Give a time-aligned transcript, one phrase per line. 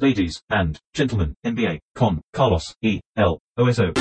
[0.00, 3.00] Ladies and gentlemen, NBA con Carlos E.
[3.16, 3.38] L.
[3.56, 3.94] OSO.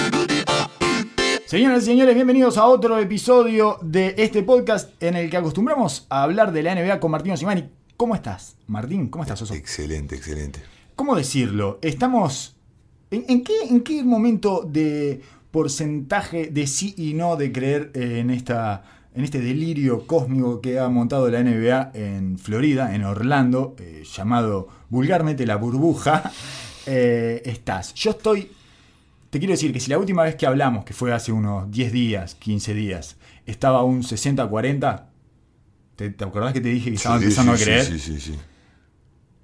[1.47, 6.21] Señoras y señores, bienvenidos a otro episodio de este podcast en el que acostumbramos a
[6.21, 7.71] hablar de la NBA con Martín Osimani.
[7.97, 9.07] ¿Cómo estás, Martín?
[9.07, 9.55] ¿Cómo estás, Oso?
[9.55, 10.59] Excelente, excelente.
[10.95, 11.79] ¿Cómo decirlo?
[11.81, 12.55] Estamos.
[13.09, 18.29] ¿En, en qué, ¿En qué momento de porcentaje de sí y no de creer en
[18.29, 24.03] esta en este delirio cósmico que ha montado la NBA en Florida, en Orlando, eh,
[24.15, 26.31] llamado vulgarmente la burbuja,
[26.85, 27.95] eh, estás.
[27.95, 28.51] Yo estoy,
[29.31, 31.91] te quiero decir que si la última vez que hablamos, que fue hace unos 10
[31.91, 35.05] días, 15 días, estaba un 60-40,
[35.95, 37.85] ¿te, ¿te acordás que te dije que estaba Sí, empezando sí, a creer?
[37.85, 38.35] Sí, sí, sí.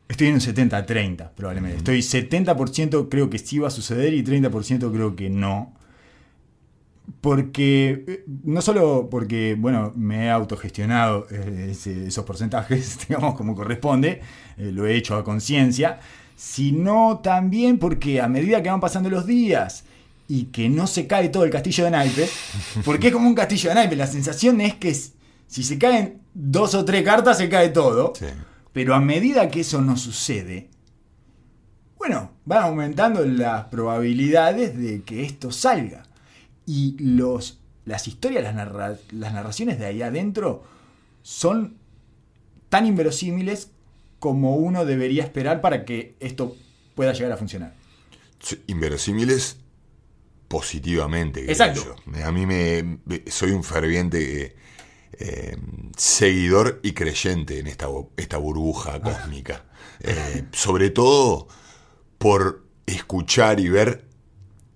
[0.08, 1.78] Estoy en un 70-30 probablemente.
[1.78, 5.74] Estoy 70% creo que sí va a suceder y 30% creo que no.
[7.22, 13.56] Porque, eh, no solo porque, bueno, me he autogestionado eh, ese- esos porcentajes, digamos, como
[13.56, 14.22] corresponde,
[14.58, 16.00] eh, lo he hecho a conciencia,
[16.36, 19.84] sino también porque a medida que van pasando los días
[20.28, 22.32] y que no se cae todo el castillo de naipes,
[22.86, 24.94] porque es como un castillo de naipes, la sensación es que
[25.48, 28.14] si se caen dos o tres cartas se cae todo.
[28.18, 28.26] Sí.
[28.72, 30.70] Pero a medida que eso no sucede,
[31.98, 36.04] bueno, van aumentando las probabilidades de que esto salga.
[36.66, 40.64] Y los, las historias, las, narra- las narraciones de ahí adentro
[41.22, 41.78] son
[42.70, 43.70] tan inverosímiles
[44.20, 46.56] como uno debería esperar para que esto
[46.96, 47.74] pueda llegar a funcionar.
[48.40, 49.58] Sí, Inverosímiles
[50.48, 51.50] positivamente.
[51.50, 51.96] Exacto.
[52.06, 52.26] yo.
[52.26, 54.56] A mí me, soy un ferviente
[55.14, 55.58] eh,
[55.98, 59.66] seguidor y creyente en esta, esta burbuja cósmica.
[60.06, 61.48] Eh, sobre todo
[62.18, 64.06] por escuchar y ver.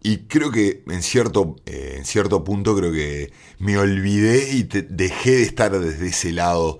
[0.07, 4.83] Y creo que en cierto, eh, en cierto punto creo que me olvidé y te-
[4.83, 6.79] dejé de estar desde ese lado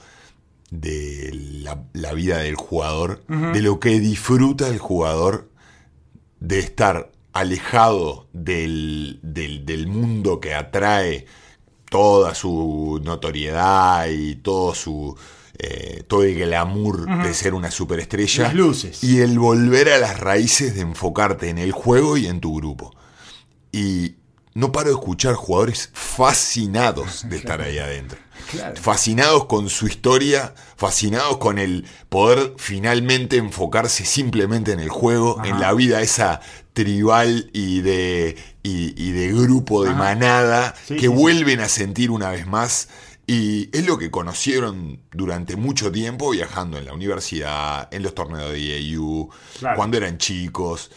[0.72, 1.32] de
[1.64, 5.50] la, la vida del jugador, de lo que disfruta el jugador
[6.40, 11.26] de estar alejado del, del- del mundo que atrae
[11.90, 15.16] toda su notoriedad y todo su
[15.60, 19.04] eh, todo el glamour de ser una superestrella Las luces.
[19.04, 22.94] y el volver a las raíces de enfocarte en el juego y en tu grupo
[23.78, 24.16] y
[24.54, 28.18] no paro de escuchar jugadores fascinados de estar ahí adentro
[28.52, 28.76] Claro.
[28.82, 35.50] fascinados con su historia, fascinados con el poder finalmente enfocarse simplemente en el juego, Ajá.
[35.50, 36.40] en la vida esa
[36.72, 40.00] tribal y de, y, y de grupo, de Ajá.
[40.00, 41.14] manada, Sí, que sí, sí.
[41.14, 42.88] vuelven a sentir una vez más.
[43.26, 48.52] Y es lo que conocieron durante mucho tiempo viajando en la universidad, en los torneos
[48.54, 49.76] de IAU, Claro.
[49.76, 50.90] cuando eran chicos.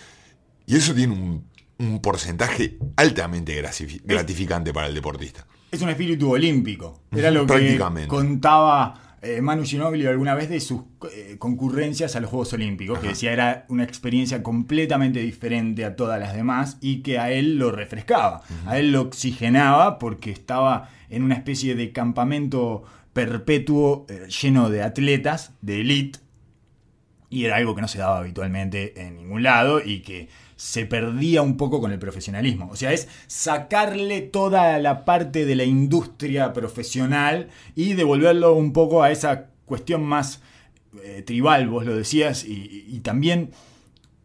[0.67, 1.50] Y eso tiene un,
[1.81, 5.47] un porcentaje altamente gratifi- gratificante para el deportista.
[5.73, 7.03] Es un espíritu olímpico.
[7.11, 10.83] Era lo que contaba eh, Manu Ginóbili alguna vez de sus
[11.13, 16.19] eh, concurrencias a los Juegos Olímpicos, que decía era una experiencia completamente diferente a todas
[16.21, 21.23] las demás y que a él lo refrescaba, a él lo oxigenaba porque estaba en
[21.23, 26.19] una especie de campamento perpetuo eh, lleno de atletas de elite
[27.29, 30.29] y era algo que no se daba habitualmente en ningún lado y que
[30.61, 32.69] se perdía un poco con el profesionalismo.
[32.71, 39.03] O sea, es sacarle toda la parte de la industria profesional y devolverlo un poco
[39.03, 40.43] a esa cuestión más
[41.03, 43.53] eh, tribal, vos lo decías, y, también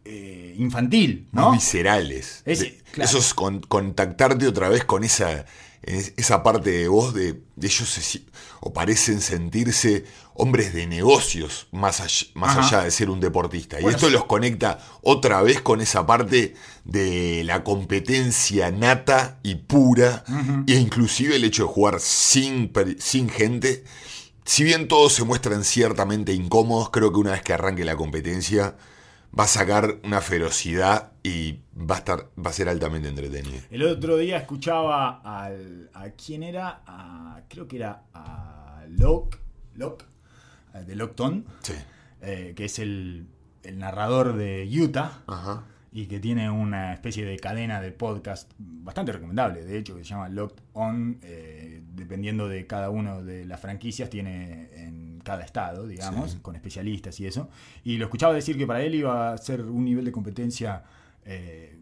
[0.03, 1.53] eh, infantil, ¿no?
[1.53, 2.41] viscerales.
[2.45, 3.09] Es- De- claro.
[3.09, 5.45] Eso es con- contactarte otra vez con esa,
[5.85, 8.21] es- esa parte de vos de, de ellos se
[8.61, 13.75] o parecen sentirse hombres de negocios más, allá, más allá de ser un deportista.
[13.77, 14.13] Bueno, y esto sí.
[14.13, 20.23] los conecta otra vez con esa parte de la competencia nata y pura,
[20.67, 23.83] e inclusive el hecho de jugar sin, sin gente.
[24.45, 28.75] Si bien todos se muestran ciertamente incómodos, creo que una vez que arranque la competencia
[29.37, 33.57] va a sacar una ferocidad y va a estar va a ser altamente entretenido.
[33.69, 39.37] El otro día escuchaba al, a quién era, a, creo que era a Locke,
[39.75, 40.05] Locke
[40.73, 41.73] eh, de Lockton, Sí.
[42.21, 43.27] eh, que es el,
[43.63, 45.63] el narrador de Utah Ajá.
[45.91, 50.11] y que tiene una especie de cadena de podcast bastante recomendable, de hecho, que se
[50.11, 55.85] llama Locked On, eh, dependiendo de cada uno de las franquicias, tiene en cada estado,
[55.85, 56.37] digamos, Sí.
[56.41, 57.49] con especialistas y eso.
[57.83, 60.83] Y lo escuchaba decir que para él iba a ser un nivel de competencia...
[61.25, 61.77] eh,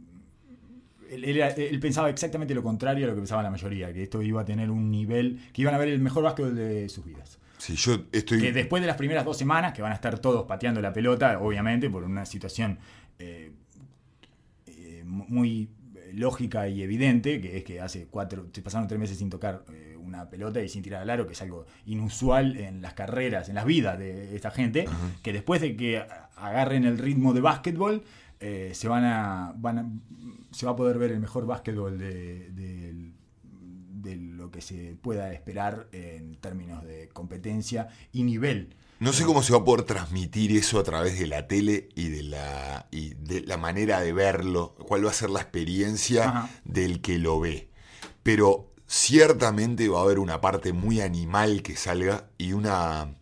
[1.12, 4.02] él, él era- él pensaba exactamente lo contrario a lo que pensaba la mayoría, que
[4.02, 7.06] esto iba a tener un nivel, que iban a ver el mejor básquetbol de sus
[7.06, 7.38] vidas.
[7.60, 8.40] Sí, yo estoy.
[8.42, 11.40] Que después de las primeras dos semanas, que van a estar todos pateando la pelota,
[11.40, 12.80] obviamente, por una situación
[13.20, 13.52] eh,
[14.66, 15.70] eh, muy
[16.14, 19.93] lógica y evidente, que es que hace cuatro, se pasaron tres meses sin tocar eh,
[20.06, 23.56] una pelota y sin tirar al aro, que es algo inusual en las carreras, en
[23.56, 24.86] las vidas de esta gente,
[25.22, 26.04] que después de que
[26.36, 28.04] agarren el ritmo de básquetbol,
[28.40, 29.92] eh, se van a, van a-
[30.52, 33.12] se va a poder ver el mejor básquetbol de, de-
[33.44, 38.76] de lo que se pueda esperar en términos de competencia y nivel.
[39.00, 42.10] No sé cómo se va a poder transmitir eso a través de la tele y
[42.10, 46.50] de la, y de la manera de verlo, cuál va a ser la experiencia Ajá.
[46.66, 47.70] del que lo ve.
[48.24, 53.16] Pero ciertamente va a haber una parte muy animal que salga y una,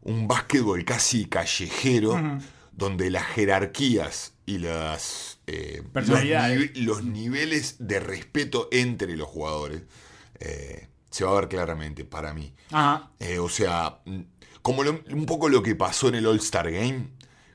[0.00, 2.40] un básquetbol casi callejero
[2.72, 5.82] donde las jerarquías y las, eh,
[6.14, 6.24] los,
[6.56, 9.82] nive- los niveles de respeto entre los jugadores
[10.40, 12.54] eh, se va a ver claramente para mí.
[12.70, 13.10] Ajá.
[13.20, 14.20] Eh, o sea, mm,
[14.62, 17.10] como lo- un poco lo que pasó en el All-Star Game,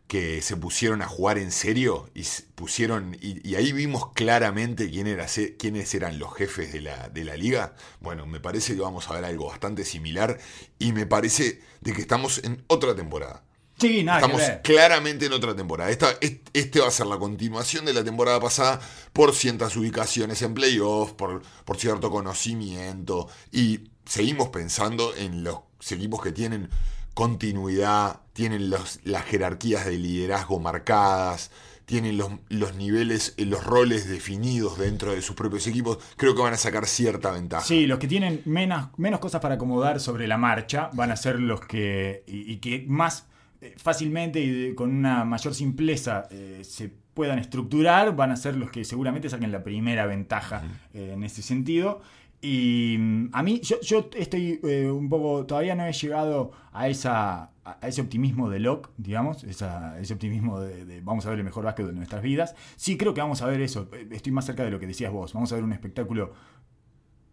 [0.07, 2.23] que se pusieron a jugar en serio y
[2.55, 3.17] pusieron.
[3.21, 5.25] Y, y ahí vimos claramente quién era,
[5.59, 7.75] quiénes eran los jefes de la, de la liga.
[7.99, 10.39] Bueno, me parece que vamos a ver algo bastante similar.
[10.79, 13.43] Y me parece de que estamos en otra temporada.
[13.79, 14.61] Sí, nada Estamos que ver.
[14.63, 15.91] claramente en otra temporada.
[15.91, 18.79] Esta, est- este va a ser la continuación de la temporada pasada
[19.13, 23.27] por ciertas ubicaciones en playoffs, por, por cierto conocimiento.
[23.51, 25.59] Y seguimos pensando en los
[25.91, 26.69] equipos que tienen
[27.17, 31.49] continuidad, tienen los, las jerarquías de liderazgo marcadas,
[31.85, 35.97] tienen los, los niveles, eh, los roles definidos dentro de sus propios equipos.
[36.15, 37.65] Creo que van a sacar cierta ventaja.
[37.65, 41.39] Sí, los que tienen menos, menos cosas para acomodar sobre la marcha van a ser
[41.39, 42.23] los que.
[42.27, 43.25] y, y que más
[43.61, 48.69] eh, fácilmente y con una mayor simpleza eh, se puedan estructurar, van a ser los
[48.69, 50.61] que seguramente saquen la primera ventaja
[50.93, 52.01] eh, en ese sentido.
[52.41, 55.45] Y mm, a mí, yo, yo estoy eh, un poco.
[55.45, 57.51] todavía no he llegado a esa.
[57.65, 61.45] a ese optimismo de Locke, digamos, esa- ese optimismo de, de vamos a ver el
[61.45, 62.55] mejor básquet de nuestras vidas.
[62.75, 63.89] Sí creo que vamos a ver eso.
[63.93, 65.33] Eh, Estoy más cerca de lo que decías vos.
[65.33, 66.33] Vamos a ver un espectáculo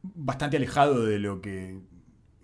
[0.03, 1.79] bastante alejado de lo que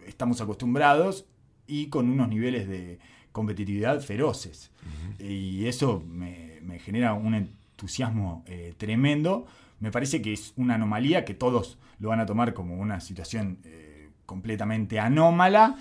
[0.06, 1.26] estamos acostumbrados
[1.66, 2.98] y con unos niveles de
[3.32, 4.70] competitividad feroces.
[5.18, 9.46] Y eso me, me genera un entusiasmo eh, tremendo.
[9.80, 13.58] Me parece que es una anomalía que todos lo van a tomar como una situación
[13.64, 15.76] eh, completamente anómala.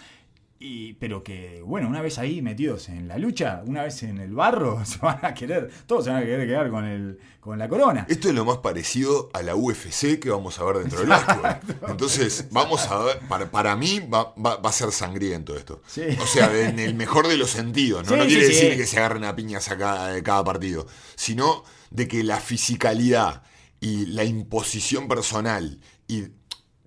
[0.61, 4.33] Y, pero que, bueno, una vez ahí metidos en la lucha, una vez en el
[4.33, 7.69] barro, se van a querer, todos se van a querer quedar con, el, con la
[7.69, 8.05] corona.
[8.09, 11.57] Esto es lo más parecido a la UFC que vamos a ver dentro del básquetbol.
[11.87, 15.81] Entonces, vamos a ver, para, para mí va, va- va a ser sangriento esto.
[15.87, 16.01] Sí.
[16.21, 18.03] O sea, en el mejor de los sentidos.
[18.09, 18.51] No, Sí, no quiere sí.
[18.53, 22.41] decir que se agarren a piñas a cada, de cada partido, sino de que la
[22.41, 23.43] fisicalidad
[23.81, 26.23] y la imposición personal y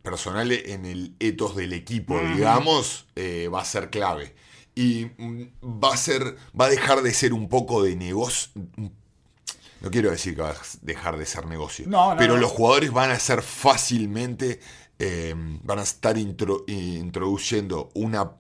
[0.02, 4.34] personal en el etos del equipo, digamos, eh, va a ser clave.
[4.74, 5.42] Y mm,
[5.82, 8.50] va a ser, va a dejar de ser un poco de negocio,
[9.80, 12.40] no quiero decir que va a dejar de ser negocio, No, no, pero no.
[12.40, 14.60] los jugadores van a ser fácilmente,
[14.98, 15.34] eh,
[15.64, 18.32] van a estar intro- introduciendo una,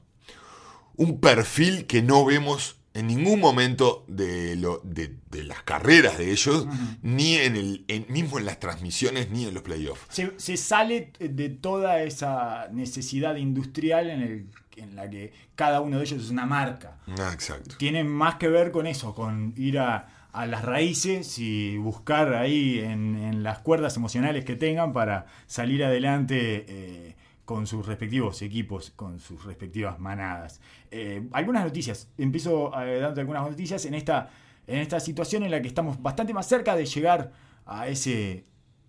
[0.96, 6.30] un perfil que no vemos en ningún momento de, lo, de, de las carreras de
[6.30, 6.66] ellos,
[7.02, 10.02] ni en el, en- mismo en las transmisiones, ni en los playoffs.
[10.10, 14.46] se, se sale de toda esa necesidad industrial en, el,
[14.76, 16.98] en la que cada uno de ellos es una marca.
[17.18, 17.76] Ah, exacto.
[17.78, 22.78] Tiene más que ver con eso, con ir a, a las raíces y buscar ahí
[22.80, 28.90] en, en las cuerdas emocionales que tengan para salir adelante eh, con sus respectivos equipos,
[28.90, 30.60] con sus respectivas manadas.
[30.90, 34.30] Eh, algunas noticias, empiezo eh, dando algunas noticias en esta,
[34.66, 37.32] en esta situación en la que estamos bastante más cerca de llegar
[37.66, 38.46] a ese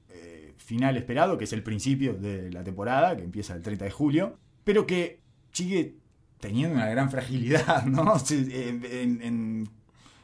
[0.10, 3.92] eh, final esperado, que es el principio de la temporada, que empieza el 30 de
[3.92, 5.96] julio, pero que sigue
[6.40, 8.18] teniendo una gran fragilidad, ¿no?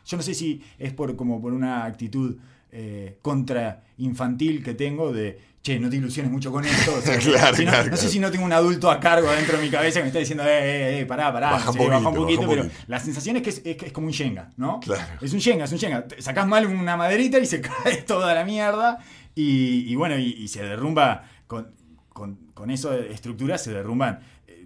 [0.06, 2.38] Yo no sé si es por como por una actitud
[2.72, 6.96] eh, contra infantil que tengo de che, no te ilusiones mucho con esto.
[6.96, 8.12] o sea, Claro, si no, claro, no sé claro.
[8.12, 10.44] si no tengo un adulto a cargo dentro de mi cabeza que me está diciendo,
[10.44, 12.84] eh, eh, eh, pará, pará, Baja un sí, baja un poquito, poquito, baja pero poquito.
[12.88, 14.80] la sensación es que es, es es como un Shenga, ¿no?
[14.80, 15.04] Claro.
[15.22, 16.08] Es un Shenga, es un Shenga.
[16.08, 19.00] Te Sacás mal una maderita y se cae toda la mierda.
[19.36, 21.72] Y, y bueno, y, y se derrumba con,
[22.10, 24.20] con, con eso de estructura, se derrumban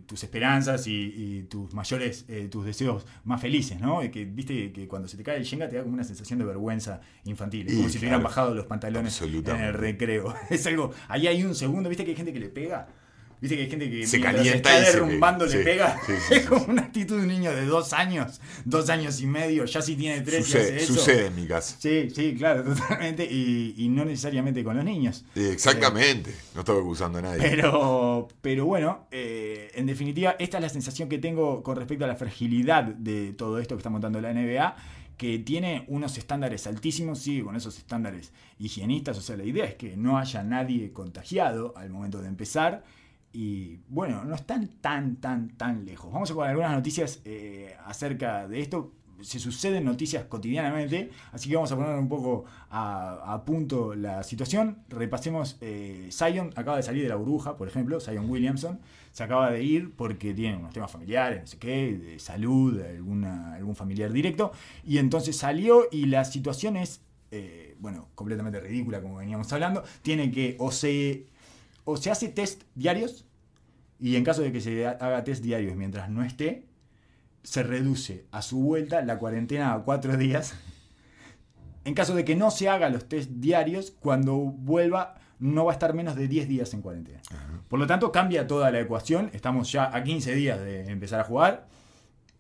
[0.06, 4.04] tus esperanzas y, y tus mayores, eh, tus deseos más felices, ¿no?
[4.04, 6.40] Y que viste que cuando se te cae el Shenga te da como una sensación
[6.40, 7.68] de vergüenza infantil.
[7.68, 10.34] Es Y como si te hubieran bajado los pantalones en el recreo.
[10.50, 12.88] Es algo, ahí hay un segundo, viste que hay gente que le pega.
[13.44, 15.58] Viste que hay gente que Se calienta está y se derrumbando pega.
[15.58, 16.00] le Sí, pega.
[16.08, 19.26] sí, sí, es como una actitud de un niño de dos años, dos años y
[19.28, 20.94] medio, ya si tiene tres y Sucede, hace eso.
[20.94, 21.76] sucede en mi casa.
[21.78, 23.26] Sí, sí, claro, totalmente.
[23.30, 25.26] Y, y no necesariamente con los niños.
[25.36, 26.34] Eh, Exactamente.
[26.56, 27.42] No estaba acusando a nadie.
[27.42, 32.08] Pero, pero bueno, eh, en definitiva, esta es la sensación que tengo con respecto a
[32.08, 34.76] la fragilidad de todo esto que está montando la NBA,
[35.18, 39.76] que tiene unos estándares altísimos, sigue con esos estándares higienistas, o sea, la idea es
[39.76, 42.86] que no haya nadie contagiado al momento de empezar.
[43.34, 46.12] Y bueno, no están tan, tan, tan lejos.
[46.12, 51.56] Vamos a con algunas noticias eh, acerca de esto se suceden noticias cotidianamente, así que
[51.56, 54.80] vamos a poner un poco a, punto la situación.
[54.90, 58.80] Repasemos, eh, Zion acaba de salir de la burbuja, por ejemplo, Zion Williamson,
[59.12, 63.56] se acaba de ir porque tiene unos temas familiares, no sé qué, de salud, alguna,
[63.56, 64.52] algún familiar directo,
[64.84, 70.32] y entonces salió y la situación es, eh, bueno, completamente ridícula como veníamos hablando, tiene
[70.32, 71.28] que o se,
[71.86, 73.26] o se hace test diarios,
[74.00, 76.66] y en caso de que se haga test diarios mientras no esté,
[77.44, 80.56] se reduce a su vuelta la cuarentena a cuatro días.
[81.86, 85.74] En caso de que no se haga los test diarios, cuando vuelva no va a
[85.74, 87.22] estar menos de 10 días en cuarentena.
[87.68, 89.30] Por lo tanto, cambia toda la ecuación.
[89.34, 91.68] Estamos ya a 15 días de empezar a jugar.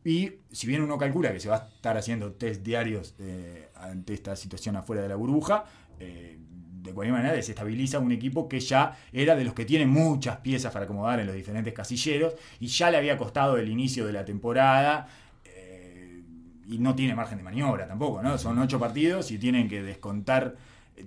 [0.05, 4.13] Y si bien uno calcula que se va a estar haciendo test diarios eh, ante
[4.13, 5.65] esta situación afuera de la burbuja,
[6.00, 6.39] eh,
[6.83, 10.73] de cualquier manera desestabiliza un equipo que ya era de los que tiene muchas piezas
[10.73, 14.25] para acomodar en los diferentes casilleros y ya le había costado el inicio de la
[14.25, 15.07] temporada
[15.45, 16.21] eh,
[16.67, 18.37] y no tiene margen de maniobra tampoco, ¿no?
[18.37, 20.55] Son ocho partidos y tienen que descontar,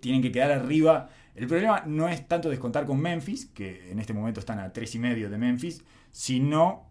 [0.01, 1.11] tienen que quedar arriba.
[1.35, 4.95] El problema no es tanto descontar con Memphis, que en este momento están a tres
[4.95, 6.86] y medio de Memphis, sino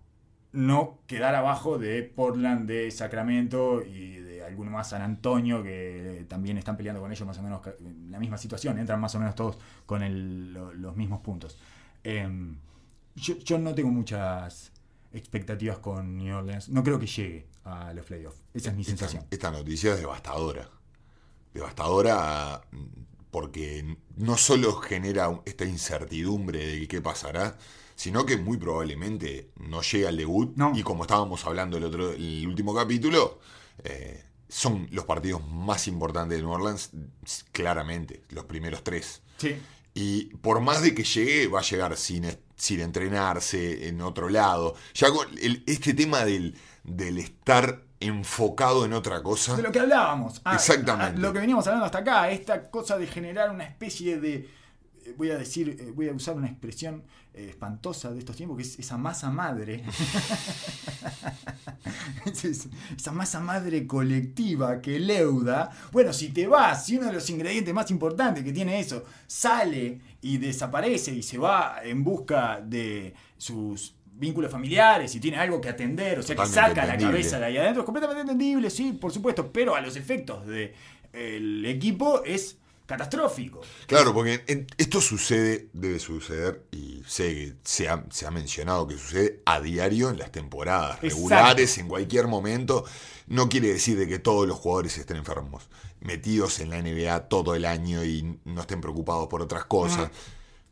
[0.56, 6.58] no quedar abajo de Portland, de Sacramento y de alguno más San Antonio, que también
[6.58, 9.36] están peleando con ellos más o menos en la misma situación, entran más o menos
[9.36, 10.02] todos con
[10.82, 11.58] los mismos puntos.
[12.04, 12.58] Em,
[13.16, 14.72] yo, no tengo muchas
[15.12, 19.26] expectativas con New Orleans, no creo que llegue a los playoffs, esa es mi sensación.
[19.30, 20.70] Esta noticia es devastadora,
[21.54, 22.62] devastadora
[23.32, 27.58] porque no solo genera esta incertidumbre de qué pasará,
[27.96, 30.56] sino que muy probablemente no llega al debut.
[30.74, 33.40] Y como estábamos hablando el, otro, el último capítulo,
[33.84, 36.92] eh, son los partidos más importantes de New Orleans,
[37.52, 39.22] claramente, los primeros tres.
[39.94, 42.26] Y por más de que llegue, va a llegar sin,
[42.56, 44.76] sin entrenarse en otro lado.
[44.94, 45.28] Ya con
[45.66, 49.56] este tema del, del estar enfocado en otra cosa.
[49.56, 50.42] De lo que hablábamos.
[50.44, 51.20] Ah, Exactamente.
[51.20, 54.50] lo que veníamos hablando hasta acá, esta cosa de generar una especie de
[55.18, 58.64] voy a decir, eh, voy a usar una expresión eh, espantosa de estos tiempos, que
[58.64, 59.84] es esa masa madre.
[62.26, 65.70] esa masa madre colectiva que leuda.
[65.92, 70.00] Bueno, si te vas, si uno de los ingredientes más importantes que tiene eso sale
[70.22, 75.70] y desaparece y se va en busca de sus vínculos familiares y tiene algo que
[75.70, 79.12] atender, o sea, que saca la cabeza de ahí adentro, es completamente entendible, sí, por
[79.12, 83.62] supuesto, pero a los efectos del equipo es catastrófico.
[83.88, 88.98] Claro, porque esto sucede, debe suceder, y sé que se ha, se ha mencionado que
[88.98, 92.86] sucede a diario en las temporadas regulares, en cualquier momento.
[93.28, 95.68] No quiere decir de que todos los jugadores estén enfermos,
[96.00, 100.12] metidos en la NBA todo el año y no estén preocupados por otras cosas.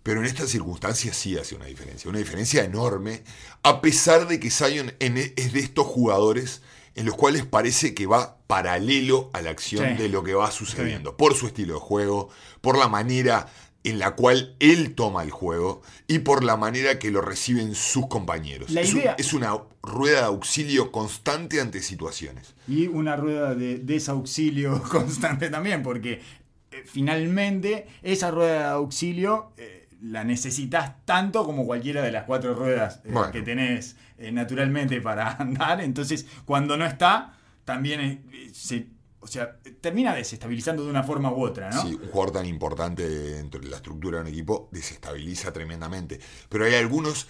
[0.03, 3.23] Pero en estas circunstancias sí hace una diferencia, una diferencia enorme,
[3.63, 6.61] a pesar de que Zion es de estos jugadores
[6.95, 11.17] en los cuales parece que va paralelo a la acción de lo que va sucediendo,
[11.17, 12.29] por su estilo de juego,
[12.61, 13.47] por la manera
[13.83, 18.07] en la cual él toma el juego y por la manera que lo reciben sus
[18.07, 18.71] compañeros.
[18.75, 22.55] es, una rueda de auxilio constante ante situaciones.
[22.67, 26.21] Y una rueda de desauxilio constante también, porque
[26.71, 29.51] eh, finalmente esa rueda de auxilio...
[29.57, 34.99] Eh, la necesitas tanto como cualquiera de las cuatro ruedas eh, que tenés eh, naturalmente
[35.01, 35.81] para andar.
[35.81, 38.87] Entonces, cuando no está, también eh, se,
[39.21, 41.81] o sea, termina desestabilizando de una forma u otra, ¿no?
[41.81, 46.19] Sí, un jugador tan importante dentro de la estructura de un equipo desestabiliza tremendamente.
[46.49, 47.27] Pero hay algunos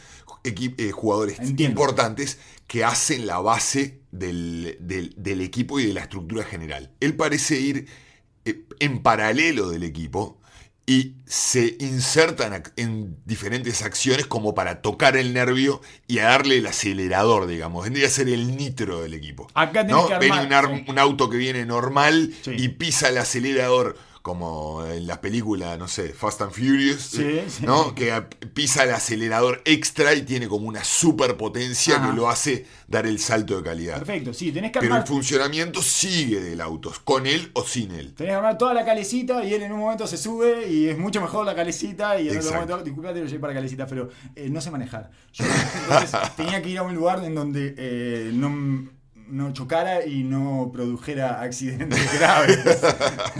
[0.93, 6.91] jugadores importantes que hacen la base del, del, equipo y de la estructura general.
[6.99, 7.87] Él parece ir
[8.79, 10.41] en paralelo del equipo
[10.85, 16.67] y se insertan en diferentes acciones como para tocar el nervio y a darle el
[16.67, 17.85] acelerador, digamos.
[17.85, 19.47] Vendría a ser el nitro del equipo.
[19.53, 20.07] Acá ¿no?
[20.07, 25.89] un, un, auto que viene normal y pisa el acelerador como en la película, no
[25.89, 27.19] sé, Fast and Furious,
[27.59, 27.93] ¿no?
[27.93, 28.21] Que
[28.53, 33.57] pisa el acelerador extra y tiene como una superpotencia que lo hace dar el salto
[33.57, 33.97] de calidad.
[33.97, 38.13] Perfecto, sí, tenés que Pero el funcionamiento sigue del auto, con él o sin él.
[38.13, 40.97] Tenés que armar toda la calecita y él en un momento se sube y es
[40.97, 44.49] mucho mejor la calecita y en otro momento, disculpate, lo llevé para calecita, pero eh,
[44.49, 45.11] no sé manejar.
[45.33, 45.43] Yo
[45.83, 49.02] entonces tenía que ir a un lugar en donde eh, no
[49.33, 52.59] no chocara y no produjera accidentes graves.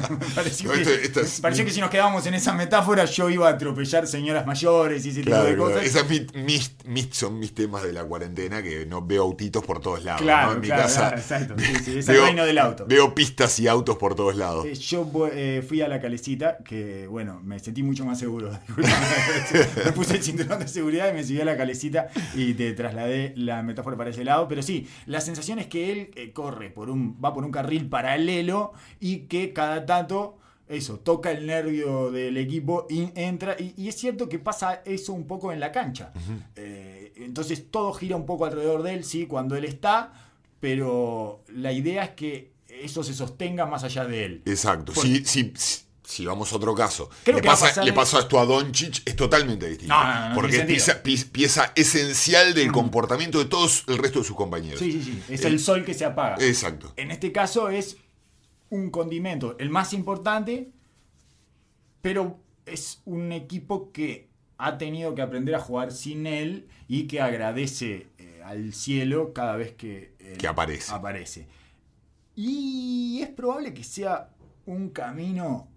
[0.09, 2.53] me pareció, No, que, esto- esto es- me pareció que si nos quedábamos en esa
[2.53, 5.83] metáfora yo iba a atropellar señoras mayores y ese tipo de cosas.
[5.85, 9.79] esas mis, mis- mis- son mis temas de la cuarentena que no veo autitos por
[9.81, 10.21] todos lados.
[10.21, 10.53] Claro, ¿no?
[10.55, 11.55] En mi claro, casa claro, exacto.
[11.59, 12.85] Sí, sí, es el reino del auto.
[12.87, 14.65] Veo pistas y autos por todos lados.
[14.65, 18.51] Eh, Yo eh, fui a la calecita, que bueno, me sentí mucho más seguro.
[19.85, 23.33] me puse el cinturón de seguridad y me subí a la calecita y te trasladé
[23.35, 24.47] la metáfora para ese lado.
[24.47, 27.87] Pero sí, la sensación es que él eh, corre por un, va por un carril
[27.89, 30.37] paralelo y que cada tanto
[30.69, 33.55] eso, toca el nervio del equipo y entra.
[33.59, 36.13] Y, y es cierto que pasa eso un poco en la cancha.
[36.55, 40.13] Eh, entonces todo gira un poco alrededor de él, sí, cuando él está,
[40.59, 44.41] pero la idea es que eso se sostenga más allá de él.
[44.45, 44.93] Exacto.
[44.93, 45.53] Por- Si, si,
[46.03, 48.45] si- vamos a otro caso, Creo le, que a pasa, pasar- le pasó esto a
[48.45, 49.93] Doncic, es totalmente distinto.
[49.93, 53.97] No, no, no, no porque es pieza, pi- pieza esencial del comportamiento de todos el
[53.97, 54.79] resto de sus compañeros.
[54.79, 55.23] Sí, sí, sí.
[55.29, 56.35] Es Eh, el sol que se apaga.
[56.45, 56.93] Exacto.
[56.97, 57.97] En este caso es
[58.69, 60.71] un condimento, el más importante,
[62.01, 67.21] pero es un equipo que ha tenido que aprender a jugar sin él y que
[67.21, 70.91] agradece eh, al cielo cada vez que, él Que aparece.
[70.93, 71.47] aparece.
[72.35, 74.29] Y es probable que sea
[74.65, 75.67] un camino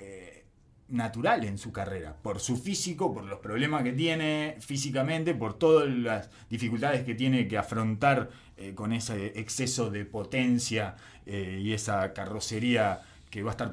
[0.00, 0.44] eh,
[0.88, 5.88] natural en su carrera, por su físico, por los problemas que tiene físicamente, por todas
[5.88, 12.12] las dificultades que tiene que afrontar eh, con ese exceso de potencia eh, y esa
[12.12, 13.70] carrocería que va a estar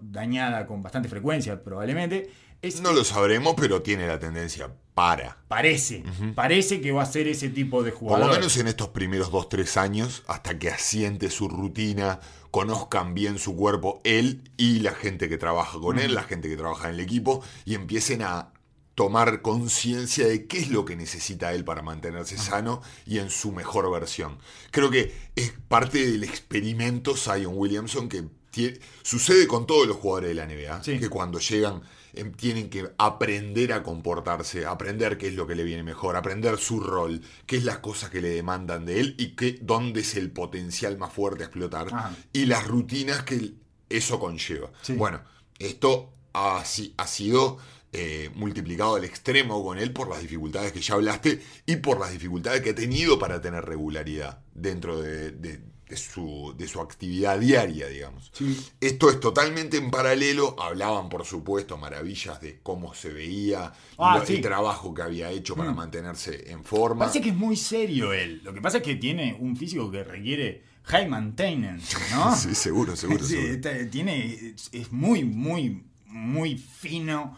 [0.00, 2.30] dañada con bastante frecuencia probablemente.
[2.62, 5.38] Es, No lo sabremos, pero tiene la tendencia para.
[5.48, 6.04] Parece,
[6.34, 8.26] parece que va a ser ese tipo de Por jugador.
[8.28, 13.56] lo menos en estos primeros 2-3 años, hasta que asiente su rutina, conozcan bien su
[13.56, 17.00] cuerpo, él y la gente que trabaja con él, la gente que trabaja en el
[17.00, 18.52] equipo, y empiecen a
[18.94, 23.50] tomar conciencia de qué es lo que necesita él para mantenerse sano y en su
[23.50, 24.38] mejor versión.
[24.70, 30.28] Creo que es parte del experimento Zion Williamson que tie- sucede con todos los jugadores
[30.28, 30.98] de la NBA, Sí.
[30.98, 31.80] que cuando llegan
[32.36, 36.80] tienen que aprender a comportarse, aprender qué es lo que le viene mejor, aprender su
[36.80, 40.30] rol, qué es las cosas que le demandan de él y qué, dónde es el
[40.30, 42.14] potencial más fuerte a explotar Ajá.
[42.32, 43.54] y las rutinas que
[43.88, 44.70] eso conlleva.
[44.82, 44.92] Sí.
[44.94, 45.22] Bueno,
[45.58, 47.58] esto ha, si- ha sido
[47.94, 52.10] eh, multiplicado al extremo con él por las dificultades que ya hablaste y por las
[52.10, 55.60] dificultades que ha tenido para tener regularidad dentro de, de-
[55.92, 58.30] de su, de su actividad diaria, digamos.
[58.32, 58.58] Sí.
[58.80, 60.56] Esto es totalmente en paralelo.
[60.58, 64.36] Hablaban, por supuesto, maravillas de cómo se veía, Ah, lo- sí.
[64.36, 65.76] el trabajo que había hecho para Mm.
[65.76, 67.00] mantenerse en forma.
[67.00, 68.40] Parece que es muy serio él.
[68.42, 72.34] Lo que pasa es que tiene un físico que requiere high maintenance, ¿no?
[72.36, 73.60] Sí, seguro, seguro, seguro.
[73.90, 77.36] tiene, es, es muy, muy, muy fino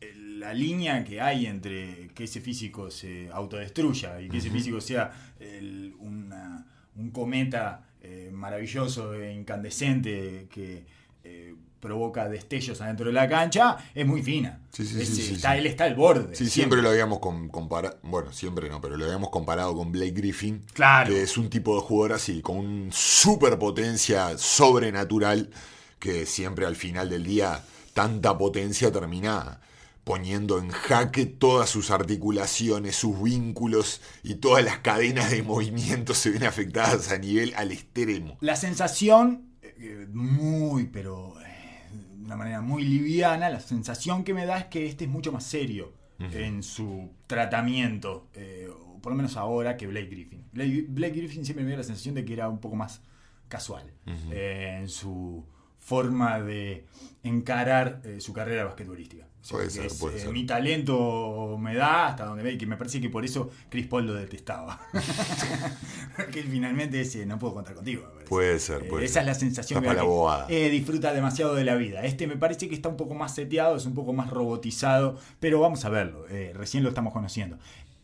[0.00, 4.80] eh, la línea que hay entre que ese físico se autodestruya y que ese físico
[4.80, 6.64] sea el- una-
[6.98, 10.84] un cometa eh, maravilloso e incandescente que
[11.24, 14.60] eh, provoca destellos adentro de la cancha, es muy fina.
[14.70, 15.56] Sí, sí, Es- sí, sí, está-.
[15.56, 16.34] Él está al borde.
[16.36, 20.62] Sí, siempre lo habíamos comparado, bueno, siempre no, pero lo habíamos comparado con Blake Griffin,
[20.72, 21.10] Claro.
[21.12, 25.50] que es un tipo de jugador así, con un superpotencia sobrenatural,
[25.98, 27.62] que siempre al final del día
[27.94, 29.60] tanta potencia termina
[30.06, 36.30] poniendo en jaque todas sus articulaciones, sus vínculos y todas las cadenas de movimiento se
[36.30, 38.38] ven afectadas a nivel al extremo.
[38.40, 44.46] La sensación, eh, muy, pero eh, de una manera muy liviana, la sensación que me
[44.46, 48.70] da es que este es mucho más serio en su tratamiento, eh,
[49.02, 50.44] por lo menos ahora que Blake Griffin.
[50.52, 53.02] Blake, Blake Griffin siempre me dio la sensación de que era un poco más
[53.48, 53.92] casual
[54.30, 55.44] eh, en su
[55.86, 56.84] forma de
[57.22, 59.24] encarar eh, su carrera basquetbolística.
[59.40, 60.30] O sea, Puede que ser, es, puede eh, ser.
[60.32, 63.86] Mi talento me da hasta donde ve, y que me parece que por eso Chris
[63.86, 64.80] Paul lo detestaba.
[66.32, 68.02] que finalmente ese no puedo contar contigo.
[68.28, 69.22] Puede ser, Eh, puede esa ser.
[69.22, 72.02] es la sensación que eh, disfruta demasiado de la vida.
[72.04, 75.60] Este me parece que está un poco más seteado, es un poco más robotizado, pero
[75.60, 76.26] vamos a verlo.
[76.28, 77.56] eh, recién lo estamos conociendo.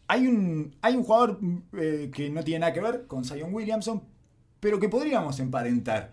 [0.07, 1.41] Hay un, hay un jugador
[1.77, 4.03] eh, que no tiene nada que ver con Zion Williamson,
[4.61, 6.13] pero que podríamos emparentar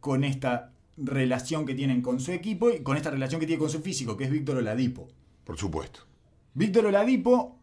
[0.00, 0.69] con esta
[1.02, 4.16] relación que tienen con su equipo y con esta relación que tiene con su físico,
[4.16, 5.08] que es Víctor Oladipo.
[5.44, 6.00] Por supuesto.
[6.54, 7.56] Víctor Oladipo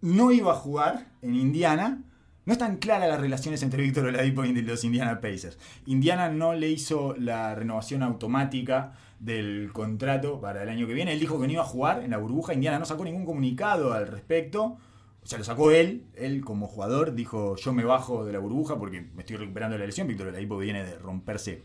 [0.00, 2.02] no iba a jugar en Indiana.
[2.46, 5.58] No están claras las relaciones entre Víctor Oladipo y los Indiana Pacers.
[5.86, 11.12] Indiana no le hizo la renovación automática del contrato para el año que viene.
[11.12, 12.54] Él dijo que no iba a jugar en la burbuja.
[12.54, 14.78] Indiana no sacó ningún comunicado al respecto.
[15.22, 16.06] O sea, lo sacó él.
[16.14, 19.80] Él como jugador dijo yo me bajo de la burbuja porque me estoy recuperando de
[19.80, 20.08] la lesión.
[20.08, 21.64] Víctor Oladipo viene de romperse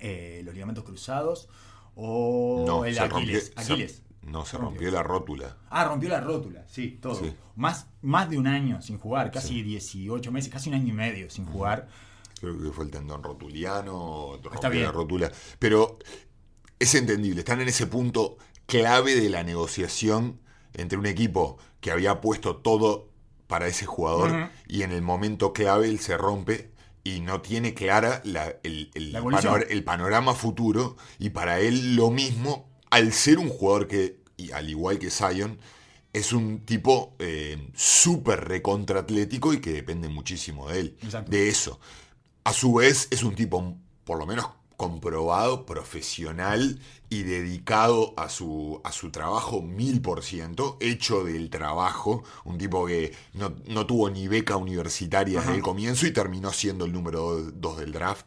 [0.00, 1.48] eh, los ligamentos cruzados
[1.94, 3.50] o No, el se Aquiles.
[3.54, 4.02] rompió- se- Aquiles.
[4.22, 4.70] No, se rompió?
[4.70, 5.56] rompió la rótula.
[5.70, 7.14] Ah, rompió la rótula, sí, todo.
[7.14, 7.32] Sí.
[7.56, 11.30] Más, más de un año sin jugar, casi 18 meses, casi un año y medio
[11.30, 11.88] sin jugar.
[12.38, 14.84] Creo que fue el tendón rotuliano, Está bien.
[14.84, 15.30] la rótula.
[15.58, 15.98] Pero
[16.78, 18.36] es entendible, están en ese punto
[18.66, 20.40] clave de la negociación
[20.74, 23.08] entre un equipo que había puesto todo
[23.46, 26.69] para ese jugador y en el momento clave él se rompe
[27.04, 29.54] y no tiene clara la- el, el La evolución.
[29.54, 34.52] panor- el panorama futuro y para él lo mismo, al ser un jugador que, y
[34.52, 35.58] al igual que Zion,
[36.12, 41.30] es un tipo eh, súper recontraatlético y que depende muchísimo de él, Exacto.
[41.30, 41.80] de eso.
[42.44, 44.46] A su vez es un tipo, por lo menos
[44.80, 52.24] comprobado, profesional y dedicado a su, a su trabajo mil por ciento, hecho del trabajo,
[52.44, 56.86] un tipo que no, no tuvo ni beca universitaria desde el comienzo y terminó siendo
[56.86, 58.24] el número 2 del draft,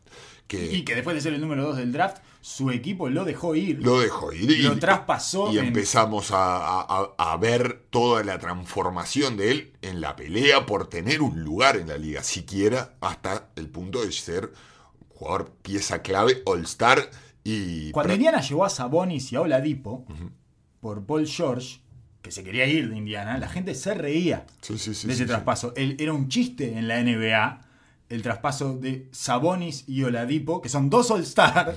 [0.47, 3.55] que Y que después de ser el número 2 del draft, su equipo lo dejó
[3.55, 3.79] ir.
[3.81, 8.37] lo dejó ir y, Lo traspasó y en- empezamos a, a- a ver toda la
[8.37, 13.49] transformación de él en la pelea por tener un lugar en la liga, siquiera hasta
[13.55, 14.51] el punto de ser
[15.23, 17.09] jugador pieza clave, all-star
[17.43, 17.91] y...
[17.91, 20.05] Cuando Indiana llevó a Sabonis y a Oladipo
[20.79, 21.79] por Paul George,
[22.21, 25.25] que se quería ir de Indiana, la gente se reía Sí, sí, sí, de ese
[25.25, 25.73] traspaso.
[25.75, 27.61] El- era un chiste en la NBA
[28.09, 31.75] el traspaso de Sabonis y Oladipo, que son dos All-Star,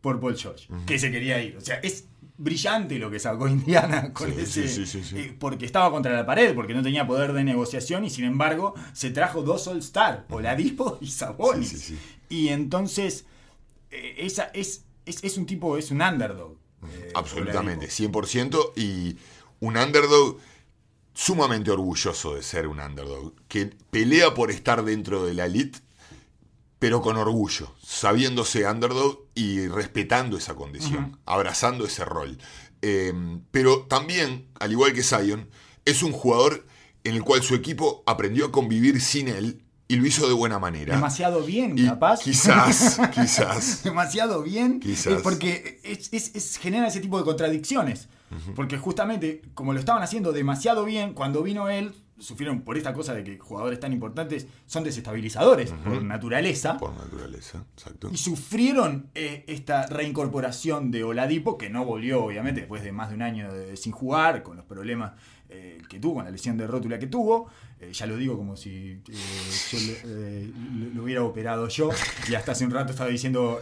[0.00, 1.56] por Paul George, que se quería ir.
[1.56, 2.06] O sea, es
[2.40, 4.68] brillante lo que sacó Indiana con Sí, ese.
[4.68, 8.10] sí, sí, eh, porque estaba contra la pared, porque no tenía poder de negociación y
[8.10, 11.92] sin embargo se trajo dos All-Star, Oladipo y Sabonis.
[12.28, 13.26] Y entonces,
[13.90, 16.56] eh, esa es, es, es un tipo, es un underdog.
[16.88, 18.18] eh, Absolutamente, Oladipo.
[18.20, 19.16] 100% y
[19.60, 20.38] un underdog
[21.12, 25.80] sumamente orgulloso de ser un underdog, que pelea por estar dentro de la elite,
[26.80, 32.36] pero con orgullo, sabiéndose underdog y respetando esa condición, abrazando ese rol.
[32.82, 33.12] Eh,
[33.52, 35.48] pero también, al igual que Zion,
[35.84, 36.66] es un jugador
[37.04, 40.58] en el cual su equipo aprendió a convivir sin él y lo hizo de buena
[40.58, 40.94] manera.
[40.94, 42.20] Demasiado bien, Y capaz.
[42.20, 43.82] quizás, quizás.
[43.84, 44.80] demasiado bien.
[44.80, 45.14] Quizás.
[45.14, 48.08] eh, porque es, es- es- genera ese tipo de contradicciones.
[48.54, 53.14] Porque justamente, como lo estaban haciendo demasiado bien, cuando vino él, sufrieron por esta cosa
[53.14, 56.76] de que jugadores tan importantes son desestabilizadores por naturaleza.
[56.78, 58.10] Por naturaleza, exacto.
[58.12, 63.14] Y sufrieron eh, esta reincorporación de Oladipo, que no volvió, obviamente, después de más de
[63.16, 65.12] un año de- sin jugar, con los problemas
[65.48, 67.48] eh, que tuvo, con la lesión de rótula que tuvo.
[67.80, 69.00] Eh, ya lo digo como si
[69.72, 70.46] yo le-
[70.94, 71.90] lo, hubiera operado yo,
[72.28, 73.58] y hasta hace un rato estaba diciendo,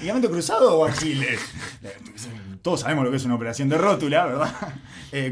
[0.00, 1.38] ¿ligamento cruzado o Aquiles?
[2.62, 4.74] Todos sabemos lo que es una operación de rótula, ¿verdad?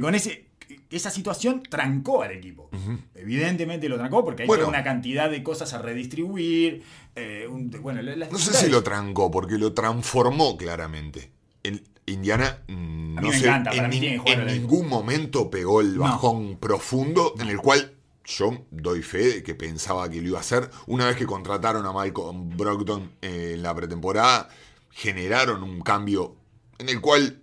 [0.01, 0.48] Con ese...
[0.91, 2.71] Esa situación trancó al equipo.
[3.15, 4.63] Evidentemente lo trancó porque hay Bueno.
[4.65, 6.83] toda una cantidad de cosas a redistribuir.
[7.21, 11.33] eh, un- bueno, la- No sé si lo trancó, porque lo transformó claramente.
[11.65, 14.33] En Indiana, mm, A mí no me sé, encanta, para en, mí nin- tiene que
[14.35, 16.03] en ningún momento pegó el No.
[16.03, 17.93] bajón profundo en el cual
[18.25, 20.71] yo doy fe de que pensaba que lo iba a hacer.
[20.87, 24.49] Una vez que contrataron a Malcolm Brogdon eh, en la pretemporada,
[24.91, 26.37] generaron un cambio
[26.79, 27.41] en el cual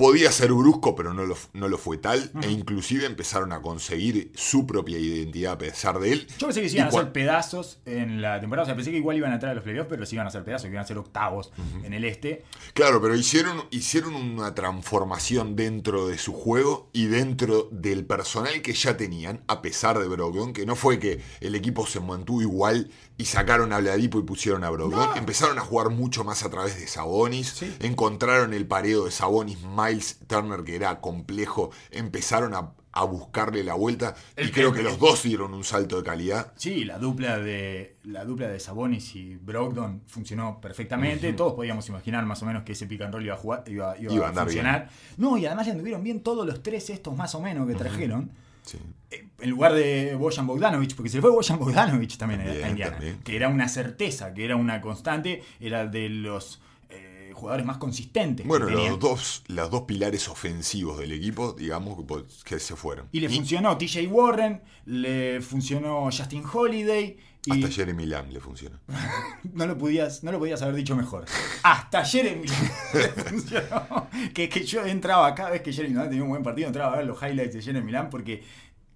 [0.00, 4.32] podía ser brusco, pero no lo, no lo fue tal, e inclusive empezaron a conseguir
[4.34, 6.26] su propia identidad a pesar de él.
[6.38, 8.62] Yo pensé que se Y iban a hacer pedazos en la temporada.
[8.62, 10.28] O sea, pensé que igual iban a entrar a los playoffs, pero se iban a
[10.28, 11.52] hacer pedazos, que iban a ser octavos
[11.84, 12.44] en el este.
[12.72, 18.72] Claro, pero hicieron, hicieron una transformación dentro de su juego y dentro del personal que
[18.72, 22.90] ya tenían, a pesar de Brogdon, que no fue que el equipo se mantuvo igual
[23.20, 25.16] y sacaron a Bladipo y pusieron a Brogdon.
[25.16, 27.74] Empezaron a jugar mucho más a través de Sabonis, Sí.
[27.80, 33.74] encontraron el pareo de Sabonis, Miles Turner, que era complejo, empezaron a, a buscarle la
[33.74, 36.52] vuelta y creo el- que los dos dieron un salto de calidad.
[36.56, 41.32] Sí, la dupla de la dupla de Sabonis y Brogdon funcionó perfectamente.
[41.34, 43.96] Todos podíamos imaginar más o menos que ese pick and roll iba a, jugar, iba,
[43.98, 44.88] iba Iba a funcionar.
[45.18, 48.30] No, y además le anduvieron bien todos los tres estos más o menos que trajeron.
[48.64, 48.78] Sí.
[49.10, 52.70] Eh, En lugar de Bojan Bogdanovic, porque se fue Bojan Bogdanovic también, a- a También,
[52.70, 53.18] Indiana, también.
[53.24, 58.46] que era una certeza, que era una constante, era de los eh, jugadores más consistentes.
[58.46, 63.06] Bueno, los dos, los dos pilares ofensivos del equipo, digamos, que, que se fueron.
[63.12, 67.16] Y le funcionó TJ Warren, le funcionó Justin Holiday.
[67.46, 68.78] Y Hasta Jeremy Lamb le funciona.
[69.54, 71.24] no lo podías, no lo podías haber dicho mejor.
[71.62, 74.08] Hasta Jeremy le funcionó.
[74.34, 76.96] Que, que yo entraba cada vez que Jeremy Lamb tenía un buen partido, entraba a
[76.98, 78.42] ver los highlights de Jeremy Lamb porque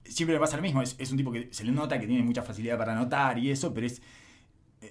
[0.04, 0.82] siempre me pasa lo mismo.
[0.82, 3.50] Es, es un tipo que se le nota que tiene mucha facilidad para anotar y
[3.50, 4.02] eso, pero es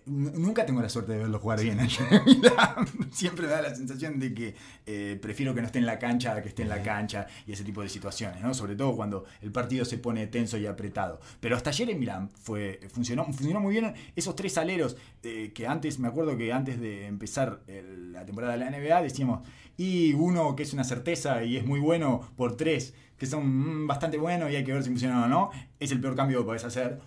[0.05, 1.77] nunca tengo la suerte de verlo jugar bien.
[3.11, 6.33] Siempre me da la sensación de que eh, prefiero que no esté en la cancha
[6.35, 8.53] a que esté en la cancha y ese tipo de situaciones, ¿no?
[8.53, 11.19] Sobre todo cuando el partido se pone tenso y apretado.
[11.39, 15.99] Pero hasta Jeremy Lamb fue, funcionó, funcionó muy bien esos tres aleros eh, que antes,
[15.99, 20.55] me acuerdo que antes de empezar el- la temporada de la NBA decíamos, y uno
[20.55, 24.51] que es una certeza y es muy bueno por tres que son mm, bastante buenos
[24.51, 26.99] y hay que ver si funcionan o no, es el peor cambio que podés hacer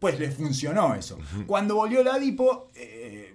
[0.00, 1.18] pues le funcionó eso.
[1.46, 3.34] Cuando volvió la Dipo, eh,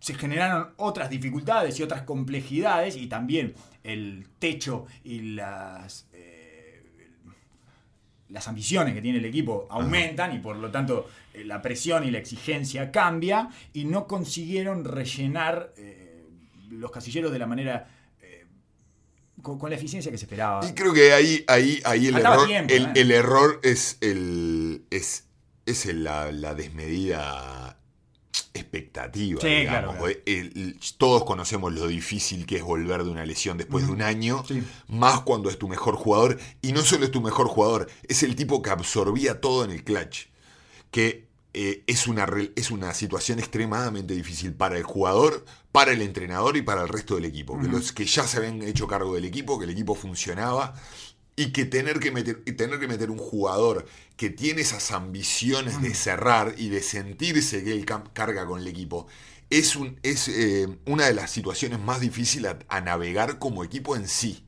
[0.00, 6.06] se generaron otras dificultades y otras complejidades y también el techo y las...
[6.12, 6.30] eh,
[8.30, 12.10] las ambiciones que tiene el equipo aumentan y por lo tanto eh, la presión y
[12.10, 15.72] la exigencia cambia y no consiguieron rellenar
[16.70, 17.86] los casilleros de la manera
[19.42, 20.66] con, con la eficiencia que se esperaba.
[20.66, 24.84] Y creo que ahí, ahí, ahí el Faltaba error, tiempo, el, el error es el
[24.90, 25.23] es,
[25.66, 27.78] es la, la desmedida
[28.52, 29.40] expectativa.
[29.40, 29.96] Sí, digamos.
[29.96, 30.20] claro, claro.
[30.26, 34.02] El- el- todos conocemos lo difícil que es volver de una lesión después de un
[34.02, 34.62] año, Sí.
[34.88, 36.38] más cuando es tu mejor jugador.
[36.62, 39.82] Y no solo es tu mejor jugador, es el tipo que absorbía todo en el
[39.84, 40.26] clutch.
[40.90, 46.56] Que eh, es, una, es una situación extremadamente difícil para el jugador, para el entrenador
[46.56, 47.58] y para el resto del equipo.
[47.60, 50.74] Que los que ya se habían hecho cargo del equipo, que el equipo funcionaba.
[51.36, 55.82] Y que tener que meter, y tener que meter un jugador que tiene esas ambiciones
[55.82, 59.08] de cerrar y de sentirse que él carga con el equipo,
[59.50, 63.96] es, un, es eh, una de las situaciones más difíciles a, a navegar como equipo
[63.96, 64.44] en sí.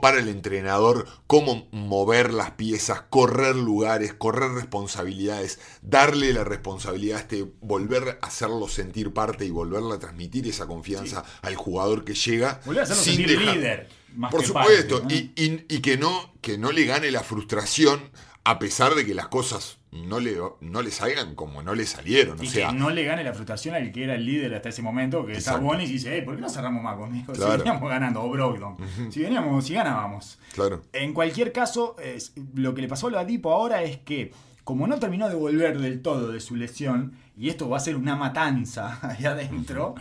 [0.00, 7.20] Para el entrenador, cómo mover las piezas, correr lugares, correr responsabilidades, darle la responsabilidad a
[7.22, 12.14] este, volver a hacerlo sentir parte y volverle a transmitir esa confianza al jugador que
[12.14, 12.60] llega.
[12.64, 13.88] Volver a hacerlo sin sentir dejar- líder.
[14.16, 15.20] Más por que supuesto, parte, ¿no?
[15.36, 18.00] y, y- y que, no, que no le gane la frustración
[18.44, 22.40] a pesar de que las cosas no le, no le salgan como no le salieron.
[22.40, 24.70] O Y sea, que no le gane la frustración al que era el líder hasta
[24.70, 25.60] ese momento, que es Exacto.
[25.60, 27.32] Sabonis, y dice, "Ey, ¿por qué no cerramos más conmigo?
[27.34, 27.52] Claro.
[27.52, 28.76] Si veníamos ganando, o Brogdon.
[29.12, 30.38] Si veníamos, si ganábamos.
[30.54, 30.82] claro.
[30.92, 34.32] En cualquier caso, es- lo que le pasó a Ladipo ahora es que,
[34.64, 37.96] como no terminó de volver del todo de su lesión, y esto va a ser
[37.96, 39.94] una matanza ahí adentro,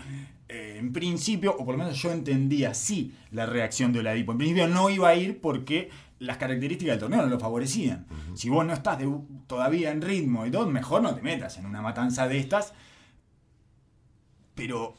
[0.53, 4.33] eh, en principio, o por lo menos yo entendía así la reacción de Oladipo.
[4.33, 8.05] En principio no iba a ir porque las características del torneo no lo favorecían.
[8.35, 9.09] Si vos no estás de-
[9.47, 12.73] todavía en ritmo y todo, mejor no te metas en una matanza de estas.
[14.55, 14.95] Pero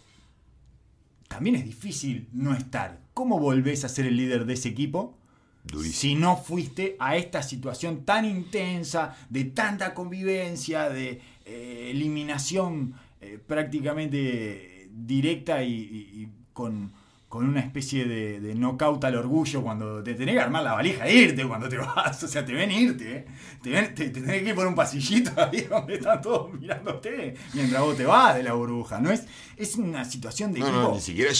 [1.29, 3.01] también es difícil no estar.
[3.15, 5.19] ¿Cómo volvés a ser el líder de ese equipo?
[5.65, 5.95] Durísimo.
[6.01, 13.39] Si no fuiste a esta situación tan intensa, de tanta convivencia, de eh, eliminación eh,
[13.47, 16.93] prácticamente directa y, y- y con,
[17.29, 21.07] con una especie de, de knockout al orgullo cuando te tenés que armar la valija
[21.07, 22.23] e irte cuando te vas.
[22.23, 23.17] O sea, te ven irte.
[23.17, 23.25] ¿eh?
[23.63, 27.35] Te, ven, te, te tenés que ir por un pasillito ahí donde están todos mirándote
[27.55, 29.01] mientras vos te vas de la burbuja.
[29.01, 29.11] ¿no?
[29.11, 29.25] Es,
[29.57, 30.83] es una situación de No, equipo.
[30.83, 31.31] no, ni siquiera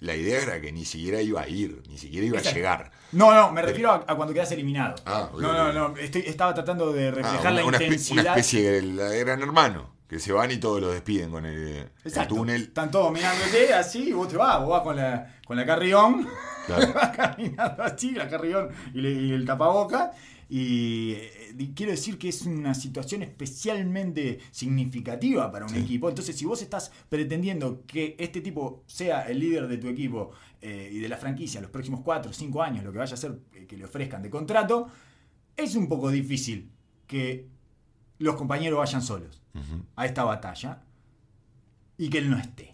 [0.00, 2.90] la idea era que ni siquiera iba a ir, ni siquiera iba a llegar.
[3.12, 4.94] No, no, me refiero a, a cuando quedas eliminado.
[5.06, 5.96] Ah, no, no, no.
[5.96, 8.20] estoy- estaba tratando de Ah, reflejar la una, espe- intensidad.
[8.24, 11.88] una especie del gran hermano, que se van y todos los despiden con el,
[12.28, 12.62] túnel.
[12.62, 16.26] Están todos mirándote así y vos te vas, vos vas con la, con la carrión,
[16.66, 16.92] Claro.
[16.94, 20.10] vas caminando así, la carrión y, le- y el tapaboca.
[20.48, 26.08] Y eh, quiero decir que es una situación especialmente significativa para un equipo.
[26.08, 30.90] Entonces, si vos estás pretendiendo que este tipo sea el líder de tu equipo eh,
[30.92, 33.38] y de la franquicia los próximos 4 o 5 años, lo que vaya a ser
[33.54, 34.88] eh, que le ofrezcan de contrato,
[35.56, 36.68] es un poco difícil
[37.06, 37.46] que
[38.20, 39.42] los compañeros vayan solos
[39.96, 40.82] a esta batalla
[41.98, 42.72] y que él no esté.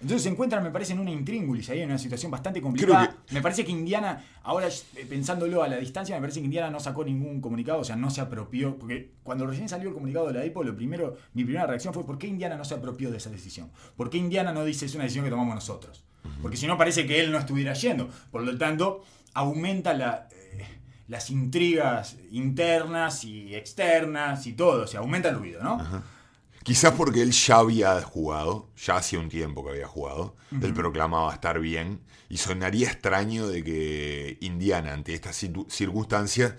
[0.00, 3.16] Entonces se encuentran, me parece, en una intríngulis ahí, en una situación bastante complicada.
[3.30, 6.80] Me parece que Indiana, ahora eh, pensándolo a la distancia, me parece que Indiana no
[6.80, 8.76] sacó ningún comunicado, o sea, no se apropió.
[8.76, 12.04] Porque cuando recién salió el comunicado de la EPO, lo primero, mi primera reacción fue:
[12.04, 13.70] ¿por qué Indiana no se apropió de esa decisión?
[13.96, 16.02] ¿Por qué Indiana no dice es una decisión que tomamos nosotros?
[16.40, 18.08] Porque si no, parece que él no estuviera yendo.
[18.32, 19.04] Por lo tanto,
[19.34, 20.28] aumenta la.
[21.08, 26.02] Las intrigas internas y externas y todo, o sea, aumenta el ruido, ¿no?
[26.62, 31.32] Quizás porque él ya había jugado, ya hacía un tiempo que había jugado, él proclamaba
[31.34, 35.36] estar bien, y sonaría extraño de que Indiana, ante estas
[35.68, 36.54] circunstancias,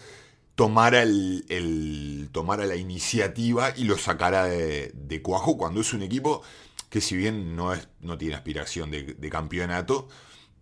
[0.56, 6.04] tomara, el, el- tomara la iniciativa y lo sacara de, de cuajo cuando es un
[6.04, 6.44] equipo
[6.90, 10.10] que si bien no, es, no tiene aspiración de, de campeonato,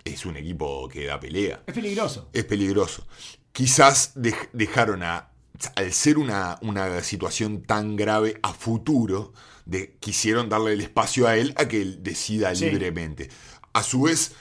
[0.06, 2.30] es un equipo que da pelea Es peligroso.
[2.32, 3.06] es peligroso.
[3.54, 5.30] Quizás dej- dejaron a,
[5.76, 9.34] al ser una, una situación tan grave a futuro,
[9.66, 12.66] de, quisieron darle el espacio a él a que él decida Sí.
[12.66, 13.30] libremente.
[13.74, 14.34] A su vez,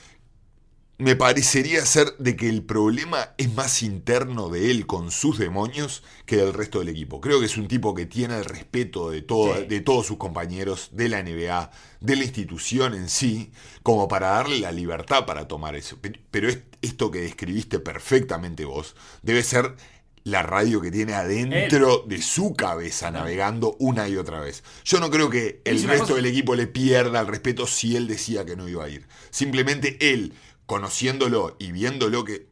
[1.00, 6.02] me parecería ser de que el problema es más interno de él con sus demonios
[6.26, 7.20] que del resto del equipo.
[7.20, 9.66] Creo que es un tipo que tiene el respeto de, todo, Sí.
[9.66, 13.50] de todos sus compañeros, de la NBA, de la institución en sí,
[13.82, 15.96] como para darle la libertad para tomar eso.
[16.00, 19.74] Pe- Pero es- esto que describiste perfectamente vos debe ser
[20.22, 24.62] la radio que tiene adentro de su cabeza navegando una y otra vez.
[24.84, 28.06] Yo no creo que el resto cosa- del equipo le pierda el respeto si él
[28.06, 29.06] decía que no iba a ir.
[29.30, 30.34] Simplemente él,
[30.70, 32.46] conociéndolo y viéndolo que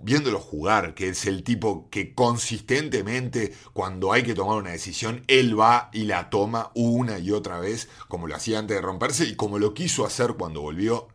[0.00, 5.60] viéndolo jugar, que es el tipo que consistentemente cuando hay que tomar una decisión, él
[5.60, 9.36] va y la toma una y otra vez, como lo hacía antes de romperse y
[9.36, 11.08] como lo quiso hacer cuando volvió,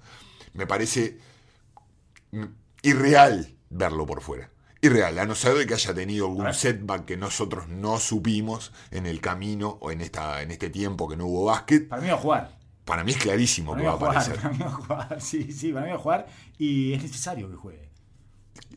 [0.53, 1.17] me parece
[2.83, 4.51] irreal verlo por fuera.
[4.79, 9.07] Irreal, a no ser de que haya tenido algún setback que nosotros no supimos en
[9.07, 11.87] el camino o en, esta, en este tiempo que no hubo básquet.
[11.87, 12.62] Para mí va a jugar.
[12.85, 14.11] Para mí es clarísimo que va a jugar.
[14.17, 14.35] aparecer.
[14.41, 15.21] Para mí va a jugar.
[15.21, 16.27] Sí, sí, para mí va a jugar.
[16.57, 17.89] Y es necesario que juegue.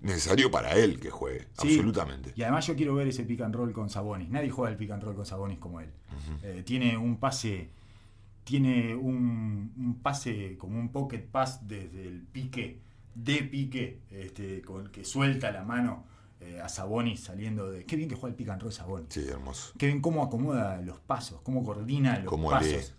[0.03, 1.69] Necesario para él que juegue, Sí.
[1.69, 2.33] absolutamente.
[2.37, 4.29] Y además yo quiero ver ese pick and roll con Sabonis.
[4.31, 5.91] Nadie juega el pick and roll con Sabonis como él.
[6.43, 7.71] Eh, tiene un pase,
[8.45, 12.79] tiene un, un pase como un pocket pass desde el pique,
[13.15, 16.05] de pique, este, con que suelta la mano
[16.41, 17.85] eh, a Sabonis saliendo de.
[17.85, 19.09] Qué bien que juega el pick and roll Sabonis.
[19.11, 19.73] Sí, hermoso.
[19.79, 22.95] Qué bien cómo acomoda los pasos, cómo coordina los Cómo pasos.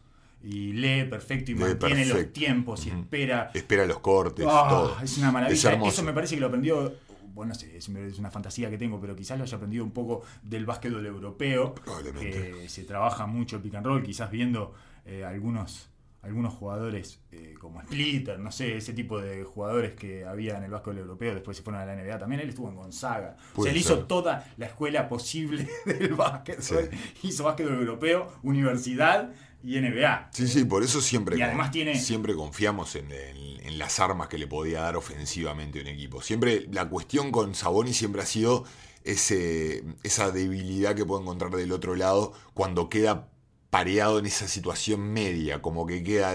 [0.49, 3.51] Y lee perfecto y Lee mantiene los tiempos y espera.
[3.53, 4.97] Espera los cortes, todo.
[5.03, 5.73] Es una maravilla.
[5.73, 5.93] Es.
[5.93, 6.95] Eso me parece que lo aprendió.
[7.33, 10.23] Bueno, no sé, es una fantasía que tengo, pero quizás lo haya aprendido un poco
[10.41, 11.75] del básquetbol europeo.
[11.75, 12.69] Probablemente.
[12.69, 14.73] Se trabaja mucho el pick and roll, quizás viendo
[15.05, 15.89] eh, algunos,
[16.21, 20.71] algunos jugadores eh, como Splitter, no sé, ese tipo de jugadores que había en el
[20.71, 22.39] básquetbol europeo, después se fueron a la NBA también.
[22.39, 23.35] Él estuvo en Gonzaga.
[23.53, 26.89] o sea, él hizo toda la escuela posible del básquetbol.
[26.89, 27.27] Sí.
[27.27, 30.29] Hizo básquetbol europeo, universidad y NBA.
[30.31, 34.27] Sí, sí, por eso siempre, Y además tiene- siempre confiamos en, en- en las armas
[34.27, 36.21] que le podía dar ofensivamente un equipo.
[36.21, 38.63] Siempre la cuestión con Saboni siempre ha sido
[39.03, 43.29] ese, esa debilidad que puede encontrar del otro lado cuando queda
[43.69, 46.33] pareado en esa situación media, como que queda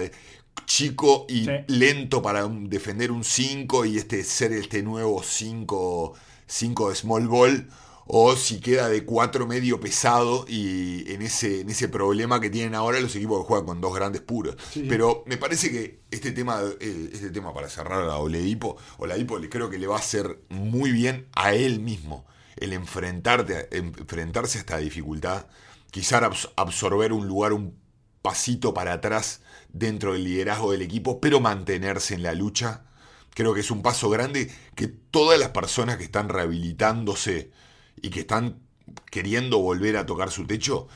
[0.67, 1.51] chico y Sí.
[1.69, 6.15] lento para defender un 5 y este ser este nuevo 5
[6.91, 7.69] de small ball
[8.07, 12.75] o si queda de 4 medio pesado y en ese, en ese problema que tienen
[12.75, 14.57] ahora los equipos que juegan con dos grandes puros.
[14.73, 14.87] Sí.
[14.89, 19.71] Pero me parece que este tema, este tema para cerrar a Oledipo, Oladipo le creo
[19.71, 24.77] que le va a hacer muy bien a él mismo el enfrentarte, enfrentarse a esta
[24.79, 25.47] dificultad,
[25.91, 27.81] quizá abs- absorber un lugar un
[28.21, 29.41] pasito para atrás
[29.73, 32.85] dentro del liderazgo del equipo, pero mantenerse en la lucha.
[33.35, 37.51] Creo que es un paso grande que todas las personas que están rehabilitándose
[38.01, 38.59] y que están
[39.11, 40.89] queriendo volver a tocar su techo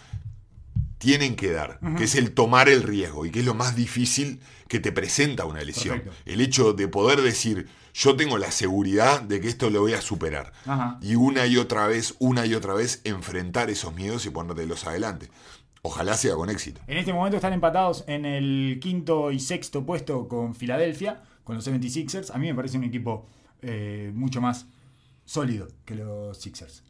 [0.99, 4.41] tienen que dar, que es el tomar el riesgo y que es lo más difícil
[4.67, 5.99] que te presenta una lesión.
[5.99, 6.23] Perfecto.
[6.25, 10.01] El hecho de poder decir, yo tengo la seguridad de que esto lo voy a
[10.01, 10.53] superar.
[10.65, 10.99] Ajá.
[11.03, 15.29] Y una y otra vez, una y otra vez, enfrentar esos miedos y ponértelos adelante.
[15.83, 16.81] Ojalá sea con éxito.
[16.89, 21.69] En este momento están empatados en el quinto y sexto puesto con Filadelfia, con los
[21.69, 22.35] 76ers.
[22.35, 23.27] A mí me parece un equipo
[23.63, 24.67] eh, mucho más
[25.25, 26.83] sólido que los Sixers.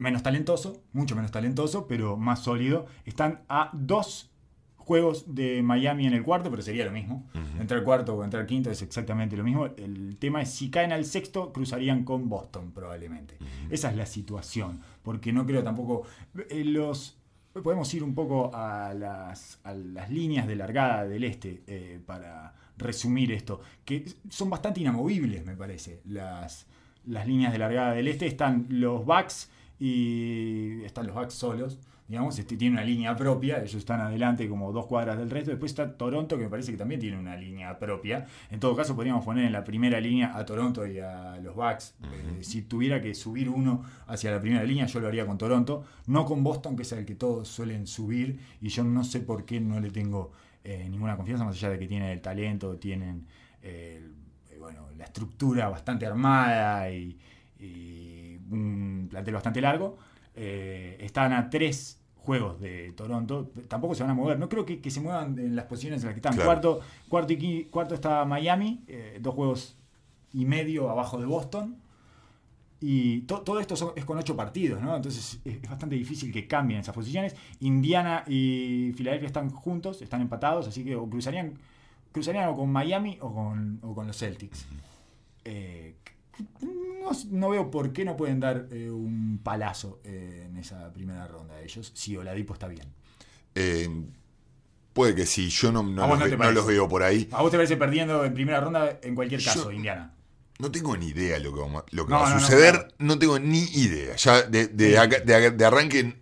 [0.00, 2.86] Menos talentoso, mucho menos talentoso, pero más sólido.
[3.04, 4.30] Están a dos
[4.76, 7.28] juegos de Miami en el cuarto, pero sería lo mismo.
[7.60, 9.66] Entrar cuarto o entrar quinto es exactamente lo mismo.
[9.76, 13.36] El tema es si caen al sexto, cruzarían con Boston probablemente.
[13.68, 16.04] Esa es la situación, porque no creo tampoco...
[16.48, 17.18] eh, los
[17.52, 22.54] Podemos ir un poco a las, a las líneas de largada del este eh, para
[22.78, 26.00] resumir esto, que son bastante inamovibles, me parece.
[26.04, 26.66] Las,
[27.06, 32.38] las líneas de largada del este están los Bucks y están los Bucks solos, digamos,
[32.38, 35.96] este, tiene una línea propia, ellos están adelante como dos cuadras del resto, después está
[35.96, 39.44] Toronto que me parece que también tiene una línea propia, en todo caso podríamos poner
[39.46, 43.48] en la primera línea a Toronto y a los Bucks, Eh, si tuviera que subir
[43.48, 46.92] uno hacia la primera línea yo lo haría con Toronto, no con Boston que es
[46.92, 50.32] el que todos suelen subir y yo no sé por qué no le tengo
[50.64, 53.24] eh, ninguna confianza más allá de que tienen el talento, tienen
[53.62, 54.02] eh,
[54.50, 57.16] eh, bueno, la estructura bastante armada y,
[57.58, 58.09] y
[58.50, 59.96] un plantel bastante largo.
[60.34, 64.80] Eh, están a tres juegos de Toronto, tampoco se van a mover, no creo que,
[64.80, 66.34] que se muevan en las posiciones en las que están.
[66.34, 66.46] Claro.
[66.48, 69.76] Cuarto, cuarto, y cuarto está Miami, eh, dos juegos
[70.32, 71.76] y medio abajo de Boston.
[72.82, 74.96] Y to- todo esto son- es con ocho partidos, ¿no?
[74.96, 77.34] Entonces es, es bastante difícil que cambien esas posiciones.
[77.60, 81.54] Indiana y Filadelfia están juntos, están empatados, así que o cruzarían,
[82.12, 84.64] cruzarían o con Miami o con, o con los Celtics.
[85.44, 85.94] Eh,
[87.00, 91.26] no, no veo por qué no pueden dar eh, un palazo eh, en esa primera
[91.26, 92.86] ronda de ellos, si Oladipo está bien.
[93.54, 93.88] Eh,
[94.92, 97.28] puede que sí, yo no, no ¿A vos los, no ve- los veo por ahí.
[97.32, 100.14] ¿A vos te parece perdiendo en primera ronda en cualquier caso, Yo- Indiana?
[100.58, 102.92] No tengo ni idea lo que, vamos- lo que va a suceder.
[102.98, 104.14] No, tengo ni idea.
[104.16, 106.19] Ya de, de acá- de- de arranque,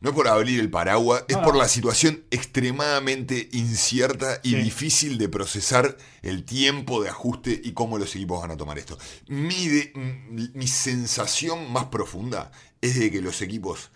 [0.00, 4.56] no es por abrir el paraguas, es por la situación extremadamente incierta y Sí.
[4.56, 8.96] difícil de procesar el tiempo de ajuste y cómo los equipos van a tomar esto.
[9.28, 13.90] Mi, de- mi- mi sensación más profunda es de que los equipos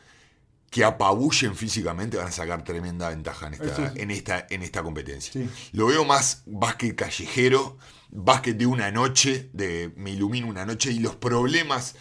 [0.71, 4.01] que apabullen físicamente van a sacar tremenda ventaja en esta, Eso sí.
[4.01, 5.33] en esta, en esta competencia.
[5.33, 5.49] Sí.
[5.73, 7.77] Lo veo más básquet callejero,
[8.11, 11.95] básquet de una noche, de me ilumino una noche, y los problemas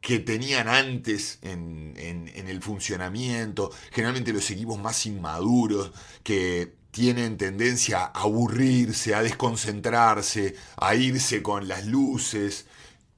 [0.00, 5.92] que tenían antes en, en- en el funcionamiento, generalmente los equipos más inmaduros,
[6.22, 12.66] que tienen tendencia a aburrirse, a desconcentrarse, a irse con las luces,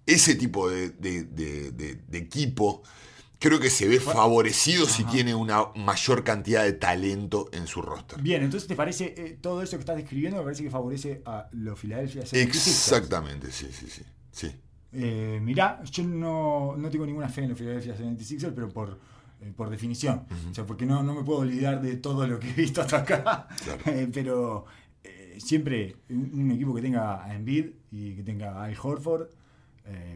[0.07, 2.83] ese tipo de, de- de- de- de equipo
[3.39, 8.21] creo que se ve favorecido si tiene una mayor cantidad de talento en su roster.
[8.21, 11.49] Bien, entonces te parece, eh, todo eso que estás describiendo me parece que favorece a
[11.53, 12.43] los Philadelphia 76ers.
[12.47, 14.03] Exactamente, sí, sí, sí.
[14.33, 14.53] sí.
[14.93, 18.99] Eh, mirá, yo no, no tengo ninguna fe en los Philadelphia 76ers, pero por,
[19.41, 20.27] eh, por definición.
[20.51, 22.99] O sea, porque no, no me puedo olvidar de todo lo que he visto hasta
[22.99, 23.49] acá.
[23.65, 23.83] Claro.
[23.87, 24.65] Eh, pero
[25.05, 29.29] eh, siempre un, un equipo que tenga a Embiid y que tenga a Al Horford,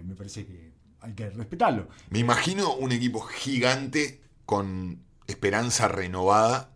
[0.05, 0.71] me parece que
[1.01, 1.89] hay que respetarlo.
[2.11, 6.75] Me imagino un equipo gigante con esperanza renovada,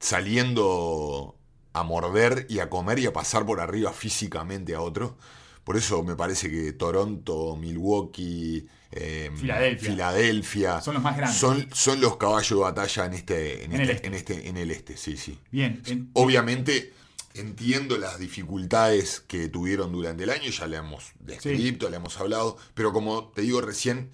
[0.00, 1.36] saliendo
[1.72, 5.16] a morder y a comer y a pasar por arriba físicamente a otro.
[5.64, 9.90] Por eso me parece que Toronto, Milwaukee, eh, Filadelfia.
[9.90, 11.38] Filadelfia Son los más grandes.
[11.38, 14.06] Son, son los caballos de batalla en este, en, En el este, este.
[14.06, 15.38] en este, en el este, sí, sí.
[15.50, 16.92] Bien, en- Obviamente
[17.34, 22.56] entiendo las dificultades que tuvieron durante el año, ya le hemos descrito, le hemos hablado,
[22.74, 24.10] pero como te digo recién,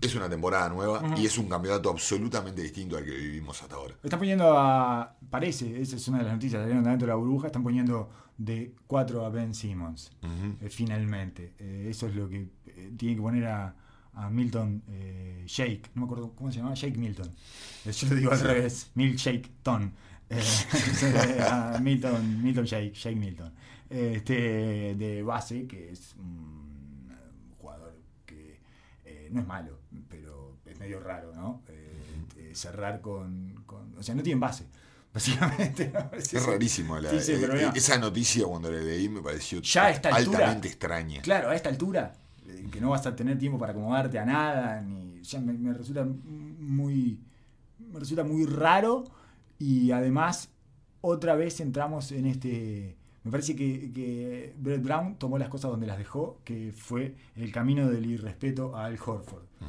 [0.00, 3.94] es una temporada nueva y es un campeonato absolutamente distinto al que vivimos hasta ahora.
[4.02, 5.14] Están poniendo a.
[5.30, 7.46] Parece, esa es una de las noticias salieron de dentro de la burbuja.
[7.46, 10.10] Están poniendo de 4 a Ben Simmons.
[10.60, 11.52] Eh, finalmente.
[11.58, 13.74] Eh, eso es lo que eh, tiene que poner a,
[14.14, 15.90] a Milton eh, Shake.
[15.94, 16.74] No me acuerdo cómo se llamaba.
[16.74, 17.30] Shake Milton.
[17.84, 18.90] Yo lo digo al revés.
[18.94, 19.92] Milkshake Ton.
[20.30, 20.40] Eh,
[21.50, 23.52] a Milton, Milton Shake, Shake Milton.
[23.90, 27.10] Este, de base, que es un
[27.58, 27.94] jugador
[28.26, 28.58] que
[29.04, 29.78] eh, no es malo,
[30.08, 31.62] pero es medio raro, ¿no?
[32.52, 34.64] Cerrar con, con- O sea, no tiene base.
[35.14, 35.90] Básicamente.
[35.94, 36.10] ¿no?
[36.18, 36.98] Es rarísimo.
[36.98, 37.72] la- Sí, sí, pero eh, mira.
[37.74, 41.22] esa noticia cuando la leí me pareció Ya a esta altura- altamente extraña.
[41.22, 42.14] Claro, a esta altura,
[42.48, 45.72] eh, que no vas a tener tiempo para acomodarte a nada, ni ya me, me
[45.72, 47.20] resulta muy
[47.78, 49.04] me resulta muy raro
[49.58, 50.48] y además
[51.00, 55.86] otra vez entramos en este me parece que, que Brett Brown tomó las cosas donde
[55.86, 59.44] las dejó, que fue el camino del irrespeto a Al Horford.
[59.58, 59.68] ¿Por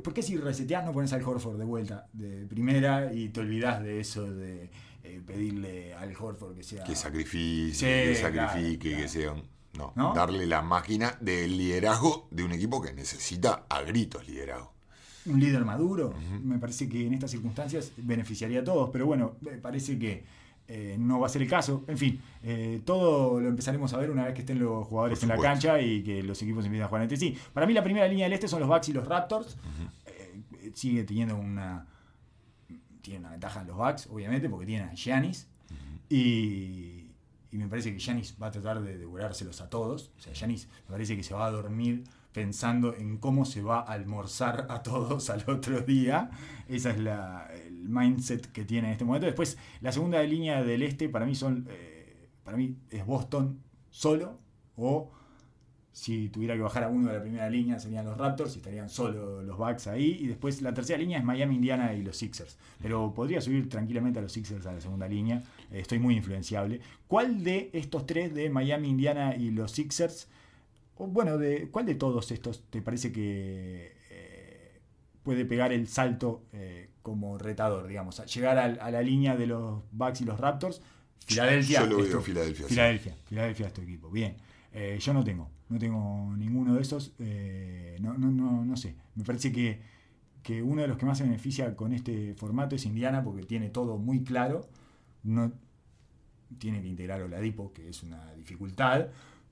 [0.00, 3.82] por qué si reseteás no pones al Horford de vuelta, de primera, y te olvidás
[3.82, 4.70] de eso de
[5.04, 6.84] eh, pedirle al Horford que sea...
[6.84, 9.02] Que sacrifique, Sí, que claro, sacrifique, claro.
[9.02, 10.14] que sea un- No, ¿No?
[10.14, 14.72] darle la máquina del liderazgo de un equipo que necesita a gritos liderazgo.
[15.26, 16.12] un líder maduro.
[16.42, 20.24] Me parece que en estas circunstancias beneficiaría a todos, pero bueno, me parece que
[20.68, 21.84] eh, no va a ser el caso.
[21.86, 25.28] En fin, eh, todo lo empezaremos a ver una vez que estén los jugadores en
[25.28, 27.36] la cancha y que los equipos empiecen a jugar entre sí.
[27.52, 29.56] Para mí la primera línea del este son los Bucks y los Raptors.
[30.06, 30.42] Eh,
[30.74, 31.86] sigue teniendo una
[33.02, 35.48] tiene una ventaja los Bucks, obviamente, porque tienen a Giannis.
[36.08, 37.10] y,
[37.50, 40.12] y me parece que Giannis va a tratar de devorárselos a todos.
[40.16, 43.80] O sea, Giannis me parece que se va a dormir pensando en cómo se va
[43.80, 46.30] a almorzar a todos al otro día.
[46.68, 47.50] Esa es la,
[47.82, 49.26] mindset que tiene en este momento.
[49.26, 53.60] Después, la segunda línea del este para mí son eh, para mí es Boston
[53.90, 54.38] solo
[54.76, 55.10] o
[55.92, 58.88] si tuviera que bajar a uno de la primera línea serían los Raptors y estarían
[58.88, 60.16] solo los Bucks ahí.
[60.20, 62.56] Y después la tercera línea es Miami, Indiana y los Sixers.
[62.80, 65.42] Pero podría subir tranquilamente a los Sixers a la segunda línea.
[65.70, 66.80] Eh, estoy muy influenciable.
[67.06, 70.28] ¿Cuál de estos tres, de Miami, Indiana y los Sixers,
[70.96, 73.92] o bueno, de ¿cuál de todos estos te parece que
[75.22, 78.20] puede pegar el salto eh, como retador, digamos?
[78.20, 80.82] A llegar a, la línea de los Bucks y los Raptors.
[81.26, 81.80] Filadelfia.
[81.80, 82.66] Yo lo veo Filadelfia.
[82.66, 82.74] sí.
[82.74, 84.10] Filadelfia, Filadelfia es tu equipo.
[84.10, 84.36] Bien.
[84.72, 87.14] Eh, yo no tengo, no tengo ninguno de esos.
[87.18, 88.96] eh, no, no, no, no sé.
[89.14, 89.80] Me parece que,
[90.42, 93.70] que uno de los que más se beneficia con este formato es Indiana porque tiene
[93.70, 94.68] todo muy claro.
[95.22, 95.52] No
[96.58, 99.08] tiene que integrar Oladipo, que es una dificultad.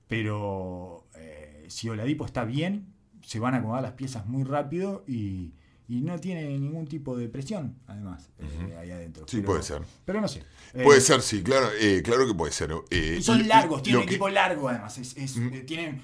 [0.07, 2.87] Pero eh, si Oladipo está bien,
[3.23, 5.53] se van a acomodar las piezas muy rápido y,
[5.91, 9.25] y no tiene ningún tipo de presión, además, eh, ahí adentro.
[9.27, 9.81] Sí, Pero- puede ser.
[10.05, 10.39] Pero no sé.
[10.73, 12.71] Eh, Puede ser, sí, claro, eh, claro que puede ser.
[12.89, 14.97] eh, y son largos, tienen un que- equipo largo además.
[14.97, 15.53] Es, es- Mm.
[15.53, 16.01] eh, tienen,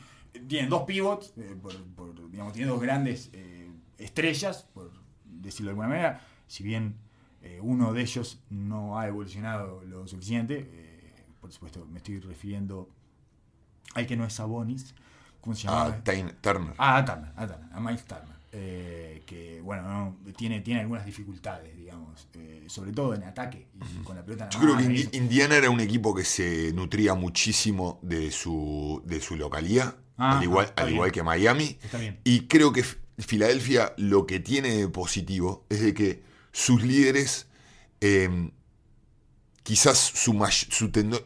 [0.47, 4.91] tienen dos pivots, eh, por, por, digamos, tienen dos grandes eh, estrellas, por
[5.23, 6.21] decirlo de alguna manera.
[6.47, 6.97] Si bien
[7.41, 12.89] eh, uno de ellos no ha evolucionado lo suficiente, eh, por supuesto me estoy refiriendo
[13.93, 14.93] al que no es Sabonis.
[15.39, 16.03] ¿Cómo se Ah, llama?
[16.03, 16.73] Tain- Turner.
[16.77, 18.36] Ah, a Turner, a Turner, a Miles Turner.
[18.51, 22.27] Eh, que, bueno, no, tiene, tiene algunas dificultades, digamos.
[22.35, 23.67] eh, sobre todo en ataque
[23.99, 25.09] y con la pelota Yo creo que Indi-.
[25.17, 30.43] Indiana era un equipo que se nutría muchísimo de su, de su localía, Ah, al,
[30.43, 31.77] igual, al igual que Miami.
[31.83, 32.19] Está bien.
[32.23, 32.83] Y creo que
[33.19, 37.45] Filadelfia lo que tiene de positivo es de que sus líderes,
[38.01, 38.49] eh,
[39.61, 40.33] quizás su,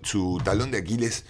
[0.04, 1.26] su talón de Aquiles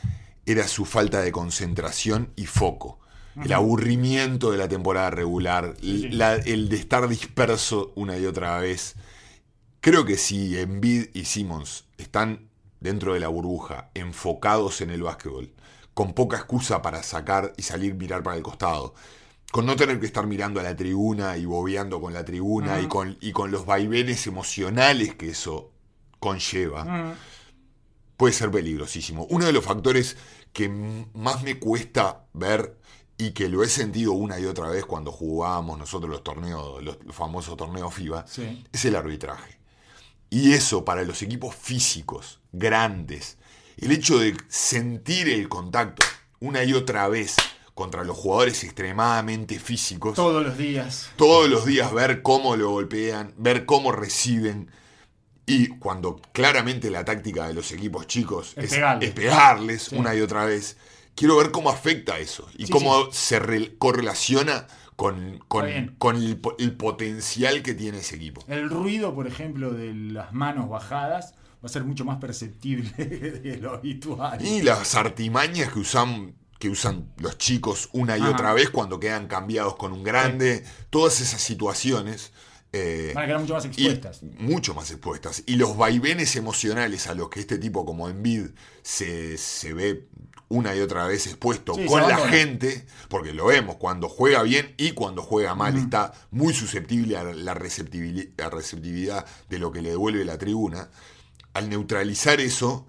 [0.46, 3.01] era su falta de concentración y foco.
[3.44, 6.10] El aburrimiento de la temporada regular, Sí, sí.
[6.10, 8.96] la- el de estar disperso una y otra vez.
[9.80, 15.52] Creo que si Embiid y Simmons están dentro de la burbuja, enfocados en el básquetbol,
[15.94, 18.94] con poca excusa para sacar y salir mirar para el costado,
[19.52, 22.88] con no tener que estar mirando a la tribuna y bobeando con la tribuna y,
[22.88, 25.72] con, y con los vaivenes emocionales que eso
[26.20, 27.16] conlleva,
[28.18, 29.26] puede ser peligrosísimo.
[29.30, 30.16] Uno de los factores
[30.54, 32.78] que más me cuesta ver
[33.22, 36.98] y que lo he sentido una y otra vez cuando jugábamos nosotros los torneos, los,
[37.12, 38.64] famosos torneos FIBA, sí.
[38.74, 39.60] es el arbitraje.
[40.30, 43.38] Y eso para los equipos físicos, grandes,
[43.78, 46.06] el hecho de sentir el contacto
[46.40, 47.36] una y otra vez
[47.76, 51.10] contra los jugadores extremadamente físicos, Todos los días.
[51.16, 54.72] todos los días ver cómo lo golpean, ver cómo reciben.
[55.46, 59.10] Y cuando claramente la táctica de los equipos chicos Es es, pegarles.
[59.10, 59.96] es pegarles Sí.
[59.96, 60.78] una y otra vez,
[61.16, 66.56] quiero ver cómo afecta eso y Sí, cómo se re- correlaciona con, con- el, po-
[66.60, 68.44] el potencial que tiene ese equipo.
[68.48, 71.34] El ruido, por ejemplo, de las manos bajadas
[71.64, 74.44] va a ser mucho más perceptible de lo habitual.
[74.46, 78.32] Y las artimañas que usan, que usan los chicos una y Ajá.
[78.32, 82.32] otra vez cuando quedan cambiados con un grande, todas esas situaciones.
[82.74, 84.22] eh, Van a quedar mucho más expuestas.
[84.38, 85.44] mucho más expuestas.
[85.48, 88.50] Y los vaivenes emocionales a los que este tipo como Envid
[88.84, 90.08] se, se ve
[90.52, 94.76] una y otra vez expuesto Sí, con la gente, porque lo vemos cuando juega bien
[94.78, 100.26] y cuando juega mal, está muy susceptible a la receptividad de lo que le devuelve
[100.26, 100.90] la tribuna.
[101.54, 102.88] Al neutralizar eso,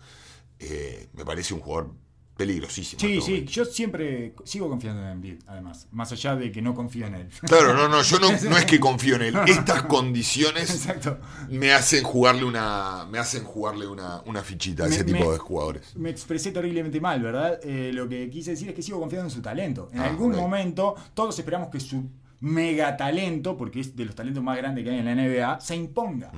[0.59, 1.95] eh, me parece un jugador
[2.43, 3.01] peligrosísimo.
[3.01, 6.75] Sí, sí, este yo siempre sigo confiando en Embiid, además, más allá de que no
[6.75, 7.29] confío en él.
[7.43, 9.37] Claro, no, no, yo no, no es que confío en él.
[9.47, 11.19] Estas condiciones Exacto.
[11.49, 13.07] me hacen jugarle una.
[13.11, 15.97] Me hacen jugarle una, una fichita a Me- ese tipo me- de jugadores.
[15.97, 17.59] Me expresé terriblemente mal, ¿verdad?
[17.63, 19.89] Eh, lo que quise decir es que sigo confiando en su talento.
[19.93, 22.05] En Ah, algún momento, todos esperamos que su
[22.41, 25.77] mega talento, porque es de los talentos más grandes que hay en la NBA, se
[25.77, 26.33] imponga.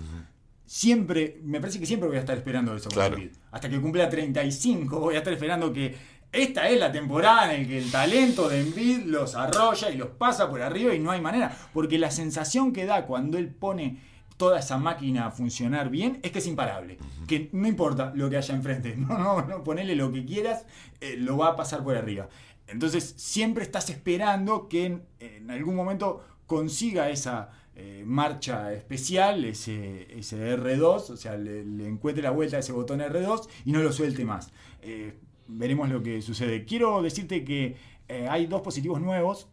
[0.74, 3.16] Siempre, me parece que siempre voy a estar esperando eso Claro.
[3.52, 5.94] Hasta que cumpla 35, voy a estar esperando que
[6.32, 10.08] esta es la temporada en la que el talento de Embiid los arrolla y los
[10.08, 11.56] pasa por arriba y no hay manera.
[11.72, 14.00] Porque la sensación que da cuando él pone
[14.36, 16.98] toda esa máquina a funcionar bien es que es imparable.
[17.28, 18.96] Que no importa lo que haya enfrente.
[18.98, 20.66] No, no, no, ponele lo que quieras,
[21.00, 22.28] eh, lo va a pasar por arriba.
[22.66, 30.06] Entonces siempre estás esperando que en, en algún momento consiga esa eh, marcha especial, ese,
[30.18, 33.82] ese R2, o sea, le, le encuentre la vuelta a ese botón R2 y no
[33.82, 34.52] lo suelte más.
[34.82, 35.18] Eh,
[35.48, 36.64] veremos lo que sucede.
[36.64, 37.76] Quiero decirte que
[38.08, 39.48] eh, hay dos positivos nuevos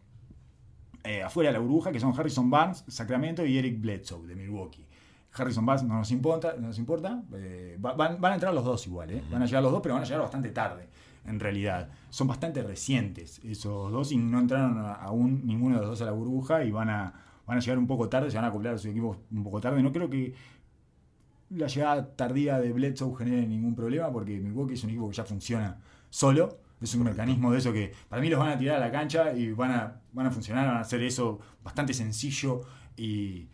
[1.24, 4.86] afuera de la burbuja, que son Harrison Barnes, Sacramento, y Eric Bledsoe, de Milwaukee.
[5.34, 7.22] Harrison Barnes no nos importa, no nos importa
[7.84, 10.02] va- van, van a entrar los dos igual, van a llegar los dos, pero van
[10.02, 10.88] a llegar bastante tarde,
[11.24, 11.88] en realidad.
[12.10, 16.12] Son bastante recientes esos dos y no entraron aún ninguno de los dos a la
[16.12, 18.78] burbuja y van a, van a llegar un poco tarde, se van a acoplar a
[18.78, 19.82] su equipo un poco tarde.
[19.82, 20.34] No creo que
[21.50, 25.24] la llegada tardía de Bledsoe genere ningún problema porque Milwaukee es un equipo que ya
[25.24, 25.78] funciona
[26.10, 26.58] solo.
[26.80, 29.32] Es un mecanismo de eso que para mí los van a tirar a la cancha
[29.32, 32.62] y van a, van a funcionar, van a hacer eso bastante sencillo
[32.96, 33.46] y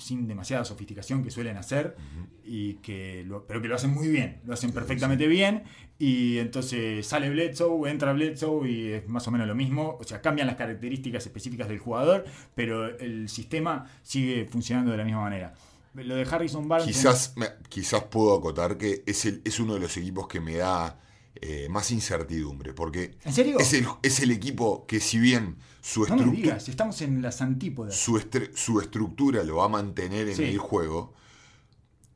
[0.00, 1.96] sin demasiada sofisticación que suelen hacer,
[2.44, 5.62] y que lo- pero que lo hacen muy bien, lo hacen perfectamente bien.
[5.98, 9.98] Y entonces sale Bledsoe, entra Bledsoe y es más o menos lo mismo.
[10.00, 12.24] O sea, cambian las características específicas del jugador,
[12.54, 15.52] pero el sistema sigue funcionando de la misma manera.
[15.94, 16.86] Lo de Harrison Barnes.
[16.88, 17.34] Quizás,
[17.68, 20.98] quizás puedo acotar que es, el, es uno de los equipos que me da
[21.40, 22.72] eh, más incertidumbre.
[22.74, 23.58] Porque ¿En serio?
[23.58, 27.22] es el, es el equipo que, si bien su, No me estructu- digas, estamos en
[27.22, 27.96] las antípodas.
[27.96, 30.44] su, estructura lo va a mantener en Sí.
[30.44, 31.14] el juego,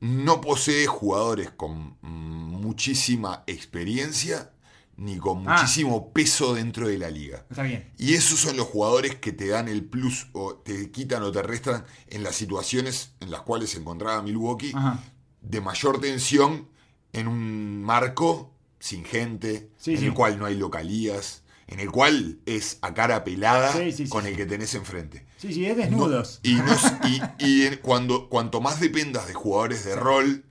[0.00, 4.50] no posee jugadores con muchísima experiencia
[4.96, 5.56] ni con Ah.
[5.56, 7.44] muchísimo peso dentro de la liga.
[7.50, 7.90] Está bien.
[7.98, 11.42] Y esos son los jugadores que te dan el plus o te quitan o te
[11.42, 15.02] restan en las situaciones en las cuales se encontraba Milwaukee Ajá.
[15.40, 16.68] de mayor tensión
[17.12, 18.53] en un marco
[18.84, 20.04] sin gente, Sí, en sí.
[20.06, 24.36] el cual no hay localías, en el cual es a cara pelada Sí, con el
[24.36, 25.24] que tenés enfrente.
[25.38, 26.40] Sí, sí, es No- desnudos.
[26.42, 30.44] y no es- y- y en- cuando, cuanto más dependas de jugadores de rol,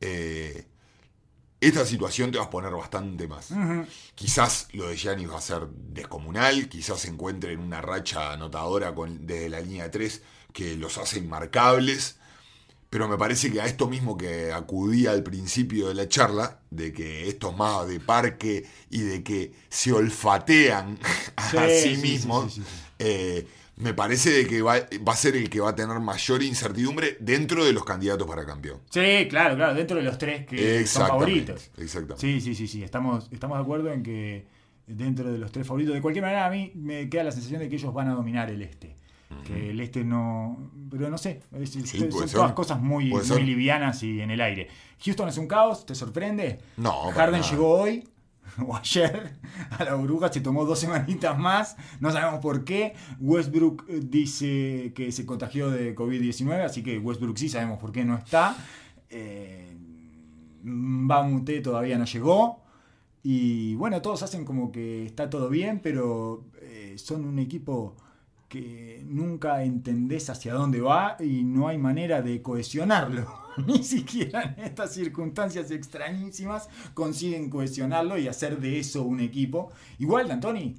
[0.00, 0.68] eh,
[1.60, 3.48] esta situación te va a poner bastante más.
[4.14, 8.94] Quizás lo de Giannis va a ser descomunal, quizás se encuentre en una racha anotadora
[8.94, 10.22] con, desde la línea de 3
[10.52, 12.18] que los hace inmarcables.
[12.90, 16.92] Pero me parece que a esto mismo que acudía al principio de la charla, de
[16.92, 20.98] que estos más de parque y de que se olfatean
[21.36, 22.62] a sí, sí, sí, mismos, sí,
[22.98, 24.74] eh, me parece de que va,
[25.06, 28.44] va a ser el que va a tener mayor incertidumbre dentro de los candidatos para
[28.44, 28.80] campeón.
[28.90, 31.70] Sí, claro, claro, dentro de los tres que son favoritos.
[31.78, 32.20] exactamente.
[32.20, 34.46] Sí, sí, sí, sí, estamos, estamos de acuerdo en que
[34.86, 37.68] dentro de los tres favoritos, de cualquier manera a mí me queda la sensación de
[37.68, 38.96] que ellos van a dominar el este.
[39.46, 40.70] Que el este no.
[40.90, 41.40] Pero no sé.
[41.52, 42.30] es- es- Sí, son ser.
[42.32, 44.68] todas cosas muy, muy livianas y en el aire.
[45.04, 46.58] Houston es un caos, ¿te sorprende?
[46.76, 48.08] No, Harden llegó hoy
[48.66, 49.36] o ayer
[49.78, 52.94] a la burbuja, se tomó dos semanitas más, no sabemos por qué.
[53.20, 58.04] Westbrook eh, dice que se contagió de COVID-19, así que Westbrook sí sabemos por qué
[58.04, 58.56] no está.
[59.08, 59.76] Eh,
[60.62, 62.60] Bamute todavía no llegó.
[63.22, 67.94] Y bueno, todos hacen como que está todo bien, pero eh, son un equipo
[68.50, 73.32] que nunca entendés hacia dónde va y no hay manera de cohesionarlo.
[73.66, 79.70] Ni siquiera en estas circunstancias extrañísimas consiguen cohesionarlo y hacer de eso un equipo.
[80.00, 80.74] Igual D'Antoni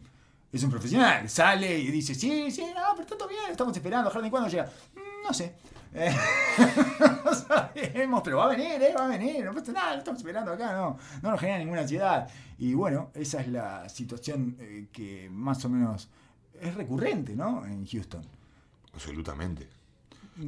[0.51, 4.09] es un profesional, sale y dice, sí, sí, no, pero está todo bien, estamos esperando,
[4.11, 4.65] Harden, ¿cuándo llega?
[4.93, 5.53] "Mm, No sé.
[5.93, 6.13] Eh,
[7.25, 10.19] no sabemos, pero va a venir, eh, va a venir, no pasa nada, lo estamos
[10.19, 12.27] esperando acá, no, no nos genera ninguna ansiedad.
[12.57, 16.09] Y bueno, esa es la situación eh, que más o menos
[16.61, 17.65] es recurrente, ¿no?
[17.65, 18.21] En Houston.
[18.93, 19.67] Absolutamente.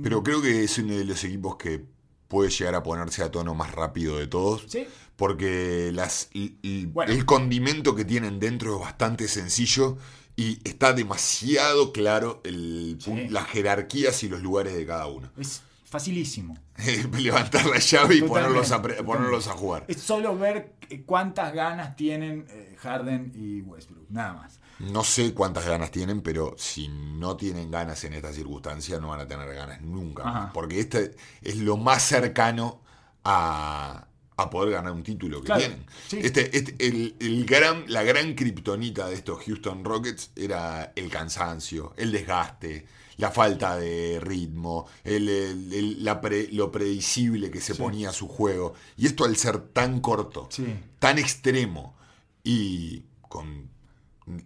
[0.01, 1.84] Pero creo que es uno de los equipos que
[2.28, 4.66] puede llegar a ponerse a tono más rápido de todos.
[4.68, 4.88] Sí.
[5.16, 7.11] Porque las, y- y Bueno.
[7.11, 9.97] el condimento que tienen dentro es bastante sencillo
[10.36, 13.28] y está demasiado claro el, Sí.
[13.30, 15.30] las jerarquías y los lugares de cada uno.
[15.38, 16.57] Es facilísimo.
[17.20, 19.86] Levantar la llave y ponerlos a, ponerlos a jugar.
[19.88, 24.59] Es solo ver eh, cuántas ganas tienen eh, Harden y Westbrook, nada más.
[24.92, 29.22] No sé cuántas ganas tienen, pero si no tienen ganas en esta circunstancia, no van
[29.22, 30.24] a tener ganas nunca.
[30.24, 30.36] más.
[30.36, 30.54] Ajá.
[30.54, 32.82] Porque este es lo más cercano
[33.24, 35.86] a, a poder ganar un título que Claro, tienen.
[36.08, 36.20] sí.
[36.22, 41.94] Este, este- el, el gran, la gran kriptonita de estos Houston Rockets era el cansancio,
[41.98, 42.86] el desgaste,
[43.18, 47.82] la falta de ritmo, el- el- la pre- lo predecible que se Sí.
[47.82, 48.74] ponía su juego.
[48.98, 50.66] Y esto al ser tan corto, Sí.
[51.00, 51.96] tan extremo
[52.44, 53.70] y con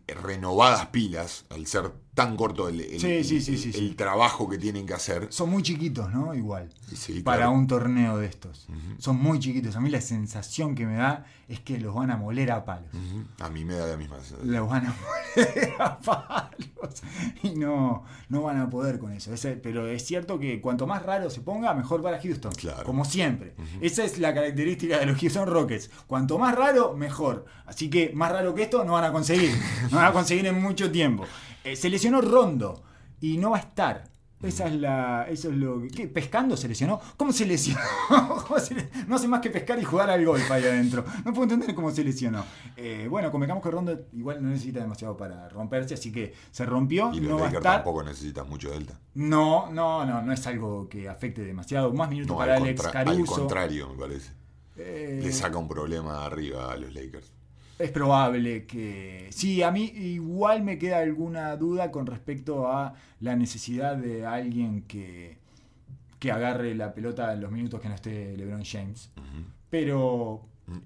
[0.07, 3.77] renovadas pilas, al ser tan corto el, el- Sí, sí, el- sí, sí, sí.
[3.77, 5.27] el trabajo que tienen que hacer.
[5.29, 6.33] Son muy chiquitos, ¿no?
[6.33, 6.67] Igual.
[7.23, 7.51] Para claro.
[7.51, 8.65] un torneo de estos.
[8.97, 9.75] Son muy chiquitos.
[9.75, 12.89] A mí la sensación que me da es que los van a moler a palos.
[13.39, 14.51] A mí me da la misma sensación.
[14.51, 17.03] Los van a moler a palos.
[17.43, 19.31] Y no, no van a poder con eso.
[19.61, 22.51] Pero es cierto que cuanto más raro se ponga, mejor para Houston.
[22.53, 22.83] Claro.
[22.83, 23.53] Como siempre.
[23.79, 25.91] Esa es la característica de los Houston Rockets.
[26.07, 27.45] Cuanto más raro, mejor.
[27.67, 29.51] Así que más raro que esto no van a conseguir.
[29.91, 31.25] No van a conseguir en mucho tiempo.
[31.71, 32.81] Eh, se lesionó Rondo
[33.21, 34.03] y no va a estar.
[34.43, 35.87] Esa es la, eso es lo que.
[35.87, 36.07] ¿qué?
[36.07, 37.01] ¿Pescando se lesionó?
[37.17, 37.81] ¿Cómo se lesionó?
[38.47, 41.03] ¿Cómo se le- no hace más que pescar y jugar al golf ahí adentro.
[41.25, 42.45] No puedo entender cómo se lesionó.
[42.75, 47.11] Eh, bueno, convengamos que Rondo igual no necesita demasiado para romperse, así que se rompió,
[47.13, 47.75] Y los no va a Lakers estar.
[47.77, 48.99] tampoco necesitan mucho delta.
[49.15, 51.91] No, no, no, no es algo que afecte demasiado.
[51.91, 53.35] Más minutos No, para al, Alex contra- al Caruso.
[53.37, 54.31] contrario, me parece.
[54.77, 57.31] Eh, Le saca un problema arriba a los Lakers.
[57.79, 59.27] Es probable que...
[59.29, 64.81] Sí, a mí igual me queda alguna duda con respecto a la necesidad de alguien
[64.83, 65.37] que,
[66.19, 69.11] que agarre la pelota en los minutos que no esté LeBron James.
[69.69, 70.41] Pero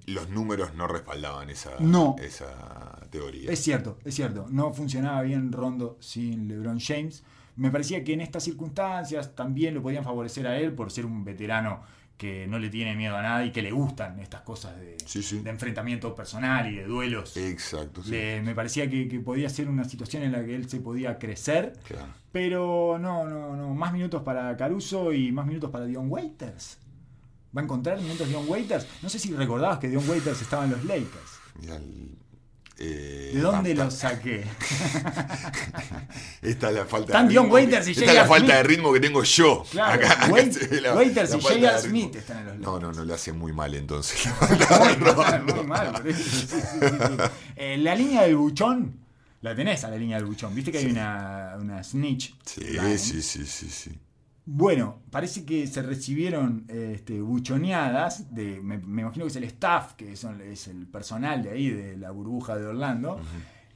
[0.05, 2.15] Los números no respaldaban esa, No.
[2.21, 3.51] esa teoría.
[3.51, 4.47] es cierto, es cierto.
[4.49, 7.23] No funcionaba bien Rondo sin LeBron James.
[7.55, 11.23] Me parecía que en estas circunstancias también lo podían favorecer a él por ser un
[11.23, 11.81] veterano
[12.21, 15.23] que no le tiene miedo a nada y que le gustan estas cosas de, Sí,
[15.23, 15.39] sí.
[15.39, 17.35] de enfrentamiento personal y de duelos.
[17.35, 18.11] Exacto, sí.
[18.11, 21.17] Le- me parecía que, que podía ser una situación en la que él se podía
[21.17, 22.05] crecer, Claro.
[22.31, 23.73] pero no, no, no.
[23.73, 26.77] Más minutos para Caruso y más minutos para Dion Waiters.
[27.57, 28.85] ¿Va a encontrar minutos Dion Waiters?
[29.01, 31.39] No sé si recordabas que Dion Waiters estaba en los Lakers.
[31.63, 32.17] El-
[32.83, 34.43] eh, ¿De dónde lo saqué?
[36.41, 38.99] Esta es la falta de ritmo Waiters y Esta es la falta de ritmo que
[38.99, 39.63] tengo yo.
[39.69, 41.79] Claro, Acá- Wait- la- Waiters la y J.R.
[41.81, 42.81] Smith están en los No, Lakers.
[42.97, 44.27] no, no le hace muy mal entonces.
[45.55, 46.01] Muy mal.
[47.55, 48.95] Eh, la línea del buchón,
[49.41, 50.55] la tenés a la línea del buchón.
[50.55, 52.33] Viste que hay una, una snitch.
[52.43, 52.97] Sí, line.
[52.97, 53.91] sí, sí, sí, sí.
[54.45, 59.93] Bueno, parece que se recibieron este, buchoneadas, de, me, me imagino que es el staff,
[59.93, 63.19] que son, es el personal de ahí, de la burbuja de Orlando,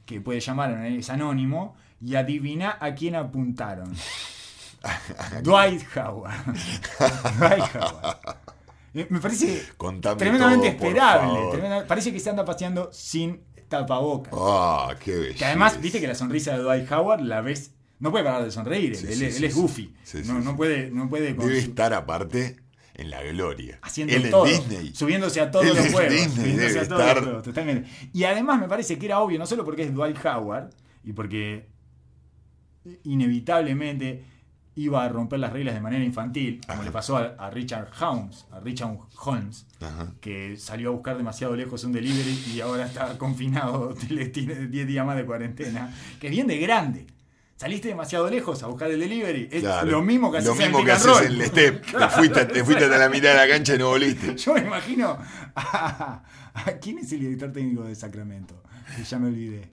[0.04, 3.94] que puede llamar, es anónimo, y adivina a quién apuntaron.
[5.42, 6.34] Dwight Howard.
[7.38, 8.16] Dwight Howard.
[8.94, 11.84] Eh, Me parece Contame tremendamente todo, esperable.
[11.86, 14.32] parece que se anda paseando sin tapabocas.
[14.36, 15.38] Ah, qué belleza.
[15.38, 17.72] Que además, viste que la sonrisa de Dwight Howard la ves.
[17.98, 18.94] No puede parar de sonreír.
[18.96, 19.94] Sí, él, sí, él sí, es goofy.
[20.26, 22.56] No, puede, no puede Debe estar aparte
[22.94, 23.78] en la gloria.
[23.82, 24.46] haciendo Él todo.
[24.46, 24.94] en Disney.
[24.94, 26.12] Subiéndose a todos Él los juegos.
[26.12, 27.90] Disney subiéndose debe a todos los estar- juegos, totalmente.
[28.12, 30.70] Y además me parece que era obvio, no solo porque es Dwight Howard
[31.04, 31.68] y porque
[33.04, 34.24] inevitablemente
[34.78, 36.84] iba a romper las reglas de manera infantil, como Ajá.
[36.84, 40.12] le pasó a, a Richard Holmes, a Richard Holmes, Ajá.
[40.20, 44.86] que salió a buscar demasiado lejos un delivery y ahora está confinado, le tiene 10
[44.86, 47.06] días más de cuarentena, que viene de grande.
[47.56, 49.48] Saliste demasiado lejos a buscar el delivery.
[49.50, 49.90] Es Claro.
[49.90, 51.86] lo mismo que haces Lo en mismo pick que haces en el step.
[51.98, 54.36] Te fuiste, te fuiste hasta la mitad de la cancha y no volviste.
[54.36, 55.16] Yo me imagino
[55.54, 56.22] a,
[56.54, 58.62] a- ¿Quién es el director técnico de Sacramento?
[58.94, 59.70] Que ya me olvidé.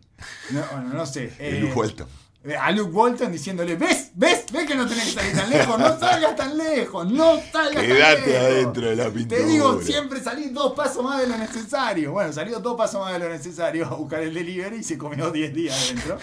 [0.52, 1.34] No, bueno, no sé.
[1.40, 2.08] Eh, Luke Walton.
[2.46, 4.12] eh, A Luke Walton diciéndole, ¿ves?
[4.16, 4.46] ¿Ves?
[4.52, 5.78] ¿Ves que no tenés que salir tan lejos?
[5.80, 8.46] No salgas tan lejos, no salgas tan Quédate lejos.
[8.46, 9.42] adentro de la pintura.
[9.42, 12.14] Te digo, siempre salí dos pasos más de lo necesario.
[12.14, 15.30] Bueno, salió dos pasos más de lo necesario a buscar el delivery y se comió
[15.32, 16.18] 10 días adentro.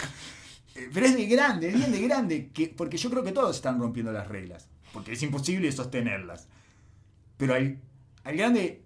[0.74, 3.56] Eh, Pero es de grande, es bien de grande, que, porque yo creo que todos
[3.56, 6.48] están rompiendo las reglas, porque es imposible sostenerlas.
[7.36, 7.78] Pero al,
[8.24, 8.82] al grande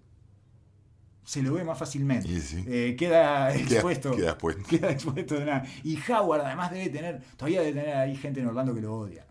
[1.25, 2.39] se lo ve más fácilmente.
[2.39, 2.63] Sí.
[2.67, 4.15] Eh, queda expuesto.
[4.15, 4.63] queda expuesto.
[4.69, 5.65] Queda expuesto de nada.
[5.83, 9.25] Y Howard además debe tener, todavía debe tener ahí gente en Orlando que lo odia.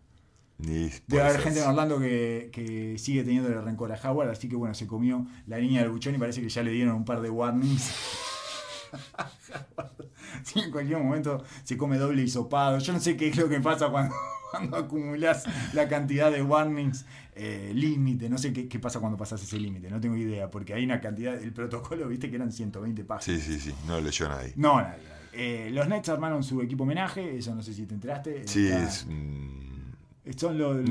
[0.58, 4.48] Y Debe haber gente en Orlando que, que sigue teniendo el rencor a Howard, así
[4.48, 7.04] que bueno, se comió la línea del buchón y parece que ya le dieron un
[7.04, 7.90] par de warnings.
[10.44, 12.78] Sí, en cualquier momento se come doble hisopado.
[12.78, 14.14] Yo no sé qué es lo que pasa cuando,
[14.50, 17.04] cuando acumulas la cantidad de warnings
[17.34, 18.28] eh, límite.
[18.28, 21.00] No sé qué, qué pasa cuando pasas ese límite, no tengo idea, porque hay una
[21.00, 23.42] cantidad, el protocolo, viste que eran 120 páginas.
[23.42, 23.74] Sí, sí, sí.
[23.86, 24.52] No lo leyó nadie.
[24.56, 25.02] No, nadie.
[25.32, 28.46] Eh, los Nets armaron su equipo homenaje, eso no sé si te enteraste.
[28.46, 29.06] Sí, Está- es.
[29.08, 30.84] mm, son lo- eh,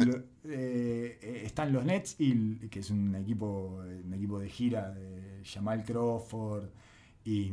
[0.43, 5.83] eh, están los Nets, y, que es un equipo, un equipo de gira de Jamal
[5.85, 6.65] Crawford
[7.23, 7.51] y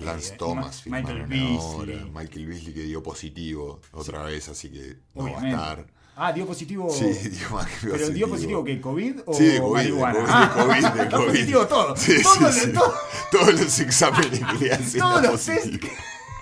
[0.00, 1.28] Lance eh, Thomas Ma- Michael ahora.
[1.28, 2.10] Beasley.
[2.14, 5.56] Michael Beasley que dio positivo otra vez, así que no Obviamente.
[5.56, 5.86] va a estar.
[6.20, 6.88] Ah, dio positivo.
[6.90, 10.18] Sí, dio más que Pero dio positivo que COVID o Sí, de COVID, de marihuana.
[10.18, 11.26] COVID, Ah, de COVID, de dio COVID.
[11.28, 11.96] positivo todo.
[11.96, 12.72] Sí, todo, sí, lo- sí.
[12.72, 12.94] todo-
[13.30, 15.74] Todos los exámenes que le hacen todos los test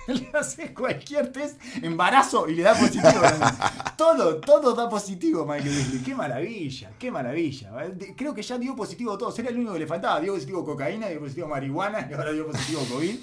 [0.15, 3.09] le haces cualquier test, embarazo y le da positivo.
[3.97, 6.03] todo, todo da positivo, Michael Beasley.
[6.03, 7.71] Qué maravilla, qué maravilla.
[8.17, 9.39] Creo que ya dio positivo a todos.
[9.39, 10.21] Era el único que le faltaba.
[10.21, 13.17] Dio positivo cocaína, dio positivo marihuana y ahora dio positivo COVID.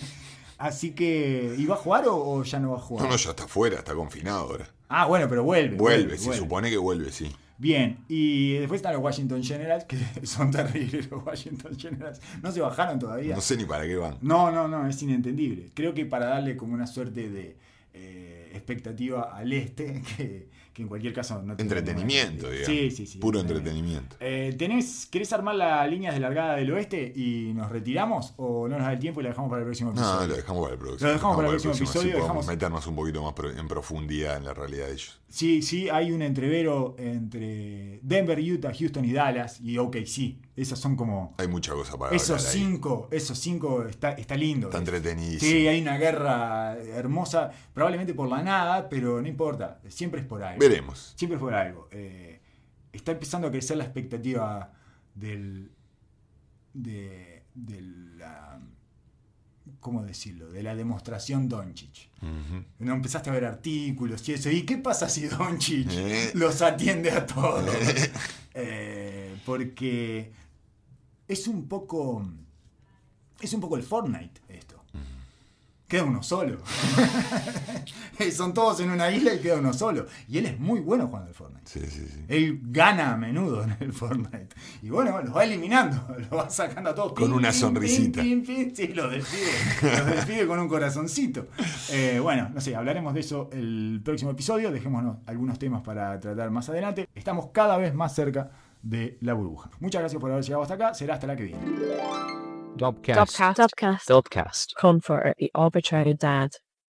[0.58, 3.06] Así que, ¿y va a jugar o, o ya no va a jugar?
[3.06, 4.70] No, no, ya está fuera, está confinado ahora.
[4.90, 5.76] Ah, bueno, pero vuelve.
[5.76, 7.36] Vuelve, se supone que vuelve, sí.
[7.64, 9.98] Bien, y después están los Washington Generals, que
[10.28, 12.20] son terribles los Washington Generals.
[12.42, 13.36] No se bajaron todavía.
[13.36, 14.18] No sé ni para qué van.
[14.22, 15.70] No, no, no, es inentendible.
[15.74, 17.56] Creo que para darle como una suerte de
[17.94, 22.66] eh, expectativa al este, que, que en cualquier caso no Entretenimiento, digamos.
[22.68, 23.20] Sí, sí, sí.
[23.20, 24.16] Puro entretenimiento.
[24.20, 28.34] Eh, ¿tenés, ¿Querés armar las líneas de largada del oeste y nos retiramos?
[28.38, 30.22] ¿O no nos da el tiempo y la dejamos para el próximo episodio?
[30.22, 31.08] No, lo dejamos para el próximo.
[31.08, 34.46] Lo dejamos para el próximo episodio, así dejamos- meternos un poquito más en profundidad en
[34.46, 35.20] la realidad de ellos.
[35.30, 40.38] Sí, sí, hay un entrevero entre Denver, Utah, Houston y Dallas y OKC.
[40.56, 41.34] Esos son como...
[41.40, 42.60] Hay mucha cosa para Esos hablar ahí.
[42.60, 44.68] cinco, esos cinco está, está lindo.
[44.68, 45.52] Está entretenidísimo.
[45.52, 50.44] Sí, hay una guerra hermosa, probablemente por la nada, pero no importa, siempre es por
[50.44, 50.60] algo.
[50.60, 51.14] Veremos.
[51.18, 51.88] Siempre es por algo.
[51.92, 52.40] Eh,
[52.92, 54.72] está empezando a crecer la expectativa
[55.16, 55.72] del.
[56.74, 57.46] de.
[57.56, 58.60] de la.
[59.80, 60.52] ¿Cómo decirlo?
[60.52, 62.10] De la demostración Doncic.
[62.80, 64.50] No empezaste a ver artículos y eso.
[64.52, 66.32] ¿Y qué pasa si Doncic Eh.
[66.36, 67.66] los atiende a todos?
[68.56, 70.32] Eh, porque
[71.28, 72.26] es un poco.
[73.40, 74.74] Es un poco el Fortnite esto.
[75.88, 76.58] Queda uno solo.
[78.36, 80.08] Son todos en una isla y queda uno solo.
[80.28, 81.70] Y él es muy bueno jugando al Fortnite.
[81.70, 82.26] Sí, sí, sí.
[82.30, 84.56] Él gana a menudo en el Fortnite.
[84.82, 87.14] Y bueno, los va eliminando, los va sacando a todos.
[87.14, 88.22] Con Pim, una sonrisita.
[88.24, 88.44] pim.
[88.74, 89.98] Sí, los despide.
[89.98, 91.48] Los despide con un corazoncito.
[91.92, 94.72] Eh, bueno, no sé, hablaremos de eso el próximo episodio.
[94.72, 97.08] Dejémonos algunos temas para tratar más adelante.
[97.14, 98.50] Estamos cada vez más cerca
[98.84, 99.72] de la burbuja.
[99.80, 100.94] Muchas gracias por haber llegado hasta acá.
[100.94, 101.62] Será hasta la que viene.
[102.76, 103.20] Dubcast.
[103.20, 103.60] Dubcast.
[103.60, 104.10] Dubcast.
[104.10, 104.74] Dubcast.
[104.80, 106.52] Comfort the arbitrary dad.